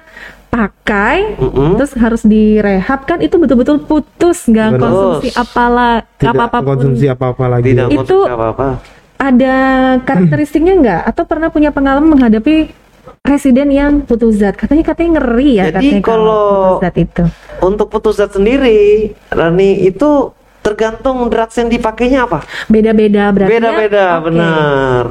[0.54, 1.82] pakai Mm-mm.
[1.82, 7.74] terus harus direhab kan itu betul-betul putus nggak konsumsi apalah tidak apa-apapun konsumsi apa-apa lagi
[7.74, 8.68] Tidak Itu- konsumsi apa-apa.
[9.24, 9.56] Ada
[10.02, 12.76] karakteristiknya nggak atau pernah punya pengalaman menghadapi
[13.22, 17.24] residen yang putus zat katanya katanya ngeri ya Jadi katanya kalau- putus zat itu
[17.60, 18.80] Untuk putus zat sendiri,
[19.30, 22.44] Rani itu tergantung drugs yang dipakainya apa?
[22.68, 23.54] beda-beda berarti ya?
[23.54, 24.24] Beda-beda, Oke.
[24.26, 25.04] benar.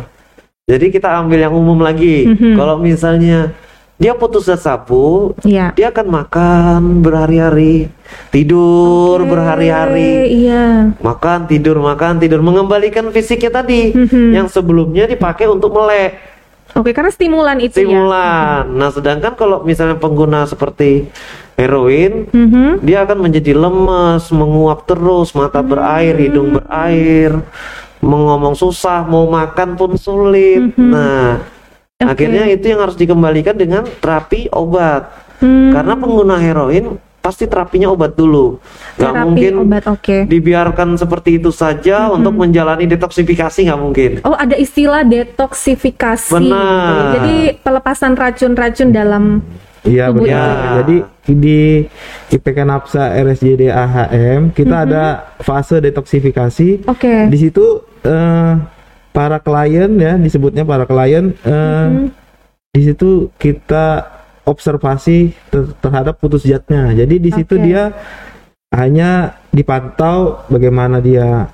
[0.63, 2.29] Jadi kita ambil yang umum lagi.
[2.29, 2.55] Mhm.
[2.55, 3.53] Kalau misalnya
[3.97, 5.71] dia putus zat sabu, Iya.
[5.77, 7.87] dia akan makan berhari-hari,
[8.35, 14.35] tidur Oke, berhari-hari, iya makan tidur makan tidur, mengembalikan fisiknya tadi Mhm.
[14.35, 16.19] yang sebelumnya dipakai untuk melek.
[16.73, 18.65] oke karena stimulan itu ya stimulan.
[18.73, 21.05] Nah, sedangkan kalau misalnya pengguna seperti
[21.53, 22.81] heroin, Mhm.
[22.81, 27.37] dia akan menjadi lemes, menguap terus, mata berair, hidung berair,
[28.01, 30.73] mengomong susah, mau makan pun sulit.
[30.75, 31.45] Nah,
[32.05, 32.13] Oke.
[32.15, 35.11] akhirnya itu yang harus dikembalikan dengan terapi obat.
[35.39, 36.85] Hmm, Karena pengguna heroin
[37.19, 38.59] pasti terapinya obat dulu.
[38.95, 44.11] Nggak terapi mungkin obat oke dibiarkan seperti itu saja untuk menjalani detoksifikasi nggak mungkin.
[44.23, 46.35] Oh ada istilah detoksifikasi.
[46.35, 47.15] Benar.
[47.15, 49.25] Jadi pelepasan racun-racun dalam
[49.83, 50.23] Iya benar.
[50.23, 50.75] itu.
[50.79, 50.97] Jadi
[51.35, 51.61] di
[52.29, 54.85] IPK Napsa RSJD AHM kita Mhm.
[54.85, 55.05] ada
[55.39, 56.87] fase detoksifikasi.
[56.87, 57.27] Oke.
[57.29, 58.53] Di situ eh,
[59.13, 62.07] para klien ya disebutnya para klien eh, Mhm.
[62.73, 64.09] di situ kita
[64.43, 66.91] observasi ter- terhadap putus zatnya.
[66.91, 67.63] Jadi di situ Oke.
[67.63, 67.93] dia
[68.73, 71.47] hanya dipantau bagaimana dia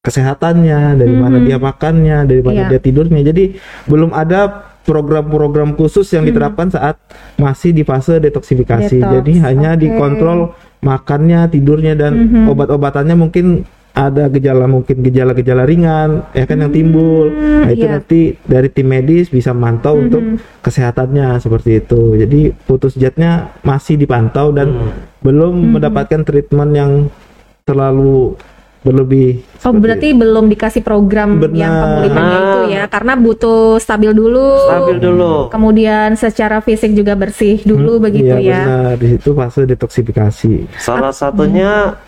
[0.00, 1.44] kesehatannya, dari mana Mhm.
[1.44, 2.68] dia makannya, dari mana Iya.
[2.72, 3.20] dia tidurnya.
[3.20, 6.96] Jadi belum ada program-program khusus yang diterapkan saat
[7.36, 8.96] masih di fase detoksifikasi.
[8.96, 9.80] Detox, Jadi hanya oke.
[9.84, 10.38] dikontrol
[10.80, 12.48] makannya, tidurnya dan Mhm.
[12.48, 17.26] obat-obatannya mungkin ada gejala mungkin gejala-gejala ringan ya kan yang timbul.
[17.28, 17.98] Nah, itu iya.
[17.98, 20.22] nanti dari tim medis bisa memantau untuk
[20.60, 22.14] kesehatannya seperti itu.
[22.14, 24.92] Jadi putus zatnya masih dipantau dan Hmm.
[25.20, 26.92] belum mendapatkan treatment yang
[27.62, 28.38] terlalu
[28.80, 29.44] berlebih.
[29.60, 31.52] Oh berarti belum dikasih program Benar.
[31.52, 32.40] yang pemulihannya Ah.
[32.40, 34.56] itu ya, karena butuh stabil dulu.
[34.64, 35.32] Stabil dulu.
[35.52, 38.60] Kemudian secara fisik juga bersih dulu begitu Iya, ya.
[38.64, 38.92] benar.
[38.96, 40.80] Di situ fase detoksifikasi.
[40.80, 42.00] Salah satunya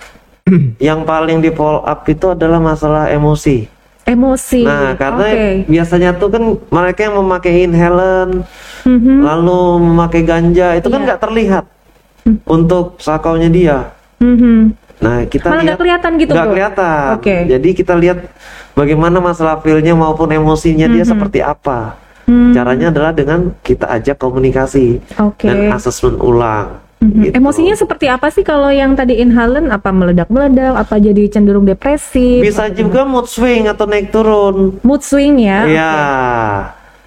[0.82, 3.68] yang paling di follow up itu adalah masalah emosi.
[4.02, 4.66] Emosi.
[4.66, 5.70] Nah, karena Oke.
[5.70, 6.42] biasanya tuh kan
[6.74, 8.42] mereka yang memakai inhalan,
[8.82, 9.22] Mhm.
[9.22, 11.06] lalu memakai ganja itu kan Iya.
[11.06, 11.64] nggak terlihat
[12.50, 13.78] untuk sakaunya dia.
[14.18, 14.74] Mhm.
[15.02, 17.06] Nah, kita Malah lihat kelihatan gitu, nggak kelihatan.
[17.18, 17.36] Oke.
[17.46, 18.18] Jadi kita lihat
[18.74, 21.98] bagaimana masalah feelnya maupun emosinya dia seperti apa.
[22.26, 22.54] Hmm.
[22.54, 25.46] Caranya adalah dengan kita ajak komunikasi Oke.
[25.46, 26.81] dan asesmen ulang.
[27.02, 27.22] Mhm.
[27.26, 27.32] Gitu.
[27.34, 29.74] Emosinya seperti apa sih kalau yang tadi inhalen?
[29.74, 30.78] Apa meledak-meledak?
[30.78, 32.38] Apa jadi cenderung depresi?
[32.38, 34.78] bisa juga mood swing atau naik turun.
[34.86, 35.66] Mood swing ya?
[35.66, 35.92] Iya.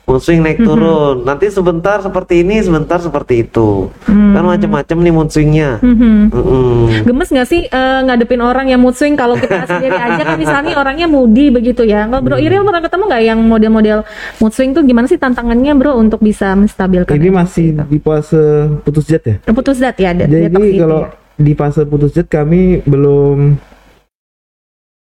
[0.05, 1.21] Mood swing naik turun.
[1.21, 3.89] Nanti sebentar seperti ini, sebentar seperti itu.
[4.05, 5.81] Kan macam-macam nih mood swingnya.
[5.81, 6.29] Mhm.
[6.29, 6.85] Mm-mm.
[7.03, 10.73] Gemes nggak sih eh, ngadepin orang yang mood swing kalau kita sendiri aja kan misalnya
[10.75, 12.05] orangnya moody begitu ya.
[12.05, 13.99] Kalau Bro Iril pernah ketemu nggak yang model-model
[14.37, 17.09] mood swing tuh gimana sih tantangannya Bro untuk bisa menstabilkan?
[17.11, 18.43] Ini masih di fase
[18.81, 19.35] putus zat ya.
[19.47, 21.09] putus zat ya ada Jadi detox itu kalau ya?
[21.35, 23.57] di fase putus zat kami belum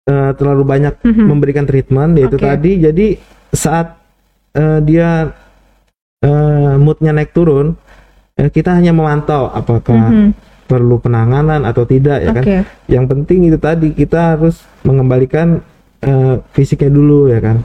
[0.07, 1.25] eh, terlalu banyak Mhm.
[1.25, 2.45] memberikan treatment yaitu Oke.
[2.45, 2.73] tadi.
[2.79, 3.07] Jadi
[3.51, 4.00] saat
[4.53, 5.31] eh, dia
[6.21, 7.73] eh, moodnya naik turun,
[8.37, 10.31] eh, kita hanya memantau apakah Mhm.
[10.69, 12.45] perlu penanganan atau tidak ya kan.
[12.45, 12.59] Oke.
[12.87, 15.65] Yang penting itu tadi kita harus mengembalikan
[16.01, 17.61] eh, fisiknya dulu ya kan.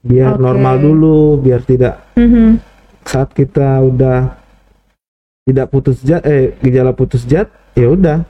[0.00, 0.44] Biar Oke.
[0.44, 2.60] normal dulu, biar tidak Mhm.
[3.00, 4.36] saat kita udah
[5.44, 8.20] tidak putus zat eh gejala putus zat ya udah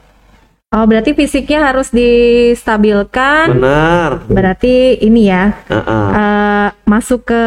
[0.69, 3.57] Oh berarti fisiknya harus distabilkan.
[3.57, 4.21] Benar.
[4.29, 6.07] Berarti ini ya Heeh.
[6.13, 7.43] eh, masuk ke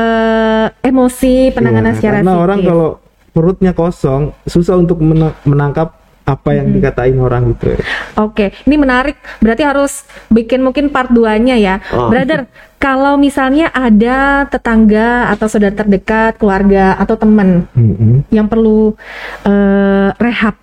[0.81, 2.45] emosi penanganan Iya, secara karena psikis.
[2.49, 2.89] orang kalau
[3.29, 7.79] perutnya kosong susah untuk mena- menangkap apa yang dikatain orang gitu ya.
[8.17, 9.13] Oke, ini menarik.
[9.37, 11.77] Berarti harus bikin mungkin part 2-nya ya.
[11.93, 12.09] Oh.
[12.09, 18.25] Brother, kalau misalnya ada tetangga atau saudara terdekat, keluarga atau teman Mm-mm.
[18.33, 18.97] yang perlu
[19.45, 20.57] eh, rehab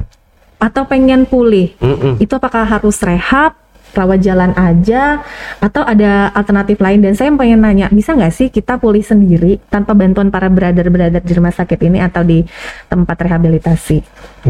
[0.58, 2.18] atau pengen pulih, Mm-mm.
[2.18, 3.54] itu apakah harus rehab,
[3.94, 5.22] rawat jalan aja,
[5.62, 6.98] atau ada alternatif lain?
[7.02, 11.32] Dan saya pengen nanya, bisa nggak sih kita pulih sendiri tanpa bantuan para brother-brother di
[11.32, 12.42] rumah sakit ini atau di
[12.90, 13.98] tempat rehabilitasi?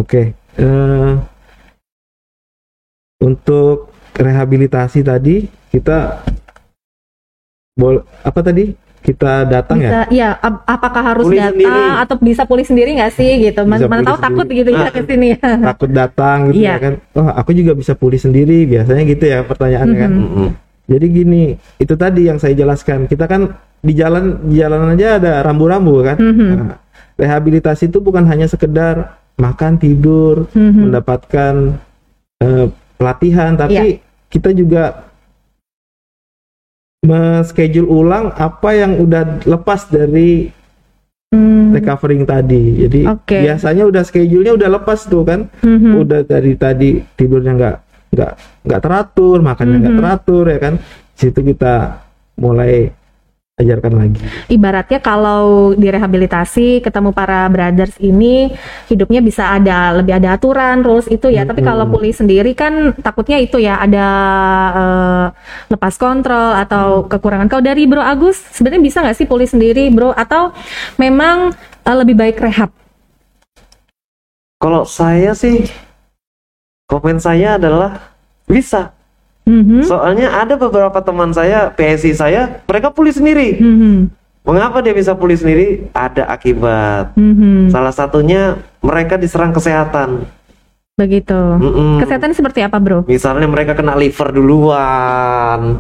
[0.01, 0.35] Oke.
[0.59, 1.13] eh,
[3.23, 6.25] untuk rehabilitasi tadi kita
[7.79, 8.88] bol apa tadi?
[8.99, 9.89] Kita datang ya?
[9.89, 11.83] bisa ya ap- apakah harus Pulih datang sendiri.
[11.99, 14.59] atau bisa pulih sendiri nggak sih gitu Bisa mana tahu takut sendiri.
[14.61, 16.71] gitu ya ke sini ya Takut datang gitu Iya.
[16.71, 16.93] ya kan.
[17.15, 20.11] Oh, aku juga bisa pulih sendiri biasanya gitu ya pertanyaannya kan.
[20.11, 20.25] Mhm.
[20.25, 20.51] Mm-mm.
[20.89, 21.43] Jadi gini,
[21.77, 23.05] itu tadi yang saya jelaskan.
[23.05, 26.17] Kita kan di jalan di jalan aja ada rambu-rambu kan.
[26.17, 26.49] Mhm.
[26.59, 26.77] Nah,
[27.15, 30.89] rehabilitasi itu bukan hanya sekedar makan tidur Mhm.
[30.89, 31.55] mendapatkan
[32.39, 33.85] eh, pelatihan tapi Iya.
[34.29, 35.08] kita juga
[37.05, 40.51] men-schedule ulang apa yang udah lepas dari
[41.29, 41.77] Hmm.
[41.77, 43.37] recovering tadi jadi Oke.
[43.45, 46.01] biasanya udah schedule-nya udah lepas tuh kan Mhm.
[46.01, 47.77] udah dari tadi tidurnya nggak
[48.17, 48.33] nggak
[48.65, 50.01] nggak teratur makannya nggak Mhm.
[50.01, 50.75] teratur ya kan
[51.13, 52.01] situ kita
[52.41, 52.89] mulai
[53.59, 54.23] ajarkan lagi.
[54.47, 58.55] Ibaratnya kalau direhabilitasi ketemu para brothers ini
[58.87, 61.43] hidupnya bisa ada lebih ada aturan rules itu ya.
[61.43, 64.07] Tapi kalau pulih sendiri kan takutnya itu ya ada
[64.73, 65.27] eh,
[65.75, 67.51] lepas kontrol atau kekurangan.
[67.51, 70.15] Kalau dari Bro Agus sebenarnya bisa nggak sih pulih sendiri Bro?
[70.15, 70.55] Atau
[70.97, 71.51] memang
[71.83, 72.71] eh, lebih baik rehab?
[74.59, 75.67] Kalau saya sih
[76.87, 78.15] komen saya adalah
[78.47, 78.98] bisa.
[79.49, 79.89] Mhm.
[79.89, 83.57] Soalnya ada beberapa teman saya, PSI saya, mereka pulih sendiri.
[83.57, 84.13] Mhm.
[84.45, 85.89] Mengapa dia bisa pulih sendiri?
[85.97, 87.17] Ada akibat.
[87.17, 87.73] Mhm.
[87.73, 90.29] Salah satunya mereka diserang kesehatan.
[90.99, 92.03] begitu Mm-mm.
[92.03, 95.79] kesehatan seperti apa Bro Misalnya mereka kena liver duluan.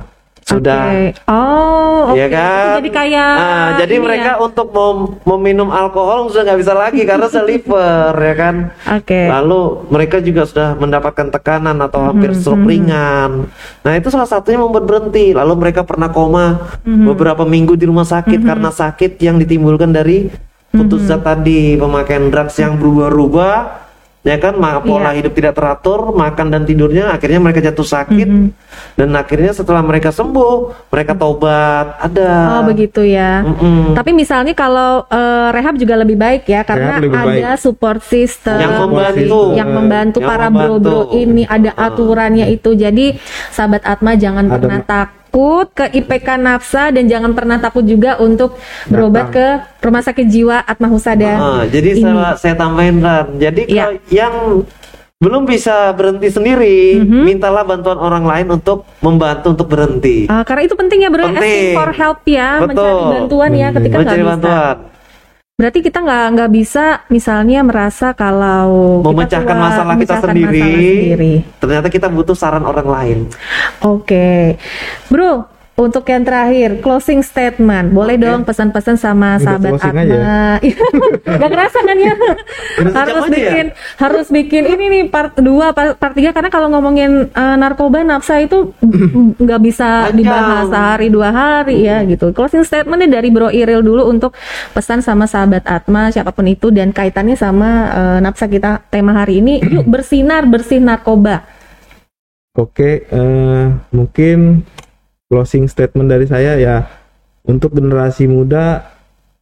[0.49, 1.29] Sudah Oke.
[1.29, 2.57] oh Iya kan?
[2.57, 4.41] Itu jadi kayak Nah, jadi mereka ya.
[4.41, 8.55] untuk mem- meminum alkohol sudah nggak bisa lagi karena seliver ya kan.
[8.97, 13.53] oke Lalu mereka juga sudah mendapatkan tekanan atau hampir Mhm, stroke ringan.
[13.79, 15.31] Nah itu salah satunya membuat berhenti.
[15.31, 17.05] Lalu mereka pernah koma Mhm.
[17.07, 20.33] beberapa minggu di rumah sakit karena sakit yang ditimbulkan dari
[20.71, 21.09] putus Mhm.
[21.09, 23.88] zat tadi, pemakaian drugs yang berubah-ubah.
[24.29, 25.25] Ya kan, ma- pola Iya.
[25.25, 28.49] hidup tidak teratur, makan dan tidurnya, akhirnya mereka jatuh sakit, Mhm.
[28.95, 32.61] dan akhirnya setelah mereka sembuh, mereka tobat, ada.
[32.61, 33.41] Oh begitu ya.
[33.41, 33.97] Mm-mm.
[33.97, 39.41] Tapi misalnya kalau eh, rehab juga lebih baik ya karena ada support system Yang membantu.
[39.57, 42.77] yang membantu Yang para bro-bro ini ada aturannya itu.
[42.77, 43.17] Jadi
[43.49, 44.89] sahabat Atma jangan Ada pernah ma-
[45.29, 48.57] takut ke IPK Nafsa dan jangan pernah takut juga untuk
[48.89, 49.47] berobat ke
[49.79, 51.33] Rumah Sakit Jiwa Atma Husada.
[51.37, 52.03] Ah, jadi ini.
[52.03, 53.37] saya, saya tambahin Ran.
[53.37, 53.85] Jadi Iya.
[53.85, 54.35] kalau yang
[55.19, 57.23] belum bisa berhenti sendiri, Mhm.
[57.27, 60.25] mintalah bantuan orang lain untuk membantu untuk berhenti.
[60.31, 61.43] Ah, karena itu penting ya bro, Penting.
[61.43, 62.73] asking for help ya, Betul.
[62.73, 64.31] mencari bantuan ya ketika nggak bisa.
[64.33, 64.77] bantuan.
[65.59, 70.55] Berarti kita nggak nggak bisa misalnya merasa kalau kita Memecahkan kuat, masalah kita memecahkan sendiri.
[70.55, 71.33] masalah sendiri.
[71.59, 73.19] Ternyata kita butuh saran orang lain.
[73.83, 74.55] Oke,
[75.11, 75.58] bro.
[75.79, 77.95] Untuk yang terakhir, closing statement.
[77.95, 80.59] Boleh dong pesan-pesan sama Udah sahabat Atma.
[81.39, 82.15] Gak kerasa kan ya?
[82.83, 83.31] Harus aja ya?
[83.31, 88.03] bikin, harus bikin ini nih part 2, part, part 3 karena kalau ngomongin eh, narkoba
[88.03, 88.75] nafsa itu
[89.47, 92.35] nggak bisa dibahas sehari dua hari ya gitu.
[92.35, 94.35] Closing statementnya dari Bro Iril dulu untuk
[94.75, 99.39] pesan sama sahabat Atma siapa pun itu dan kaitannya sama eh, nafsa kita tema hari
[99.39, 99.63] ini.
[99.79, 101.47] Yuk bersinar bersih narkoba.
[102.59, 104.67] Oke, eh, mungkin
[105.29, 106.77] closing statement dari saya ya
[107.45, 108.89] untuk generasi muda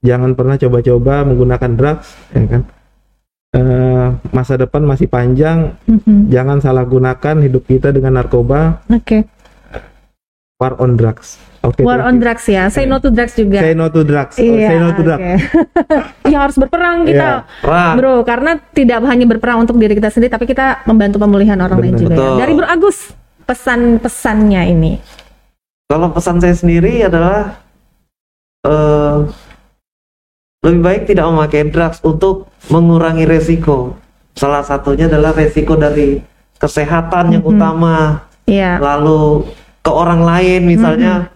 [0.03, 2.63] jangan pernah coba-coba menggunakan drugs, ya kan?
[3.57, 6.29] Eh, masa depan masih panjang, Mhm.
[6.29, 9.25] jangan salah gunakan hidup kita dengan narkoba, Oke.
[10.57, 11.41] war on drugs.
[11.65, 11.83] Oke.
[11.83, 13.59] War on drugs ya, say no to drugs juga.
[13.59, 14.39] Say no to drugs.
[14.39, 15.23] Oh, Iya, say no to drugs.
[15.25, 15.35] oke.
[16.31, 17.95] ya harus berperang kita, Perang.
[17.97, 18.15] bro.
[18.23, 22.03] Karena tidak hanya berperang untuk diri kita sendiri, tapi kita membantu pemulihan orang lain Benar.
[22.07, 22.15] juga.
[22.15, 22.31] ya.
[22.39, 22.99] Dari Bro Agus,
[23.43, 24.93] pesan-pesannya ini.
[25.87, 27.63] Kalau pesan saya sendiri adalah
[28.63, 29.17] eh
[30.67, 33.95] lebih baik tidak memakai drugs untuk mengurangi resiko.
[34.35, 36.19] Salah satunya adalah resiko dari
[36.59, 37.53] kesehatan yang Mhm.
[37.53, 37.97] utama.
[38.47, 38.79] Iya.
[38.79, 39.43] lalu
[39.83, 41.35] ke orang lain misalnya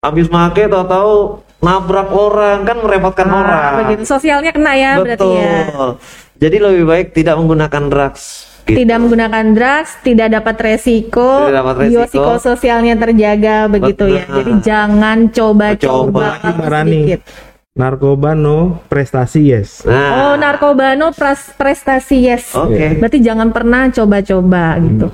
[0.00, 4.08] habis make tahu-tahu nabrak orang kan merepotkan Ah, orang begitu.
[4.08, 5.68] Sosialnya kena ya berarti betul ya.
[6.40, 8.78] jadi lebih baik tidak menggunakan drugs gitu.
[8.86, 11.90] Tidak menggunakan drugs, tidak dapat resiko, Tidak dapat resiko.
[11.90, 14.24] biopsikososialnya terjaga begitu ya.
[14.30, 17.20] Jadi jangan coba-coba sedikit.
[17.70, 19.86] Narkoba no, prestasi yes.
[19.86, 22.50] Oh, nah narkoba no pras- prestasi yes.
[22.52, 25.06] oke Berarti jangan pernah coba-coba gitu.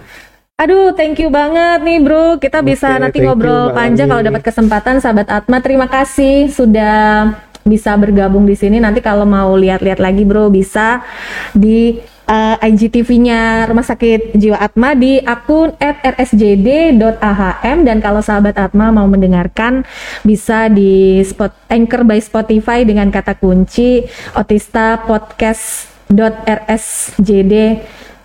[0.56, 2.40] Aduh, thank you banget nih bro.
[2.40, 5.60] Kita bisa Oke, nanti you, ngobrol Mbak panjang kalau dapat kesempatan, sahabat Atma.
[5.60, 7.28] Terima kasih sudah
[7.60, 8.80] bisa bergabung di sini.
[8.80, 11.04] Nanti kalau mau lihat-lihat lagi bro, bisa
[11.52, 19.06] di uh, IGTV-nya Rumah Sakit Jiwa Atma di akun @rsjd.ahm dan kalau sahabat Atma mau
[19.08, 19.84] mendengarkan
[20.26, 24.02] bisa di spot Anchor by Spotify dengan kata kunci
[24.34, 27.52] Otista Podcast.rsjd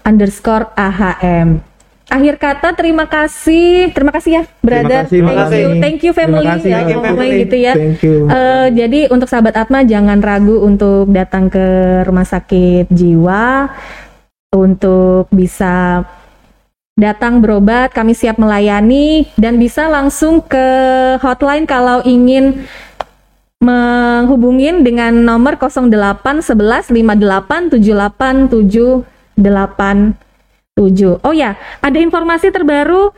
[0.02, 1.71] underscore AHM.
[2.12, 5.08] Akhir kata terima kasih, terima kasih ya, brother.
[5.08, 7.40] kasih, thank you, thank you family, Terima kasih, ya, thank you, family.
[7.48, 7.74] gitu ya.
[7.80, 8.16] Thank you.
[8.28, 11.64] Eh, jadi untuk sahabat Atma jangan ragu untuk datang ke
[12.04, 13.72] rumah sakit jiwa
[14.52, 16.04] untuk bisa
[17.00, 17.96] datang berobat.
[17.96, 20.68] Kami siap melayani dan bisa langsung ke
[21.24, 22.68] hotline kalau ingin
[23.64, 28.52] menghubungin dengan nomor 08 11 58 78
[30.80, 31.20] 787.
[31.28, 33.12] Oh ya, ada informasi terbaru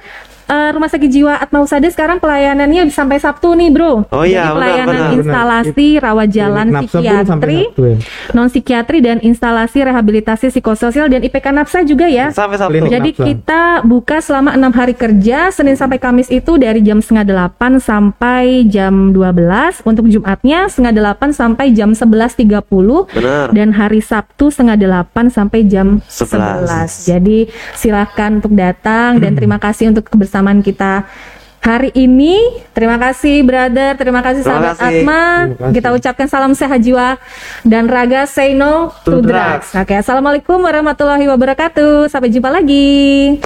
[0.54, 4.06] eh, Rumah Sakit Jiwa Atma Husada sekarang pelayanannya sampai Sabtu nih, Bro.
[4.08, 5.16] Oh iya, Jadi benar, pelayanan benar.
[5.18, 7.96] instalasi rawat jalan Klinik Napsa pun sampai psikiatri, Sabtu ya.
[8.32, 12.30] non psikiatri dan instalasi rehabilitasi psikososial dan IPK Napsa juga ya.
[12.30, 12.72] Sampai Sabtu.
[12.72, 12.92] Klinik.
[12.92, 13.26] Jadi Napsa.
[13.26, 18.68] kita buka selama enam hari kerja Senin sampai Kamis itu dari jam setengah delapan sampai
[18.68, 22.62] jam 12 Untuk Jumatnya setengah delapan sampai jam 11.30
[23.10, 23.48] Benar.
[23.50, 26.68] Dan hari Sabtu setengah delapan sampai jam 11.
[26.68, 27.40] 11 Jadi
[27.74, 31.08] silahkan untuk datang dan terima kasih untuk kebersamaan kita
[31.64, 35.00] Hari ini, terima kasih brother, terima kasih Terima sahabat kasih.
[35.00, 35.24] Atma.
[35.56, 35.72] Kasih.
[35.80, 37.16] Kita ucapkan salam sehat jiwa
[37.64, 39.72] dan raga say no to To drugs.
[39.72, 39.80] drugs.
[39.80, 42.12] Oke, assalamualaikum warahmatullahi wabarakatuh.
[42.12, 43.40] Sampai jumpa lagi.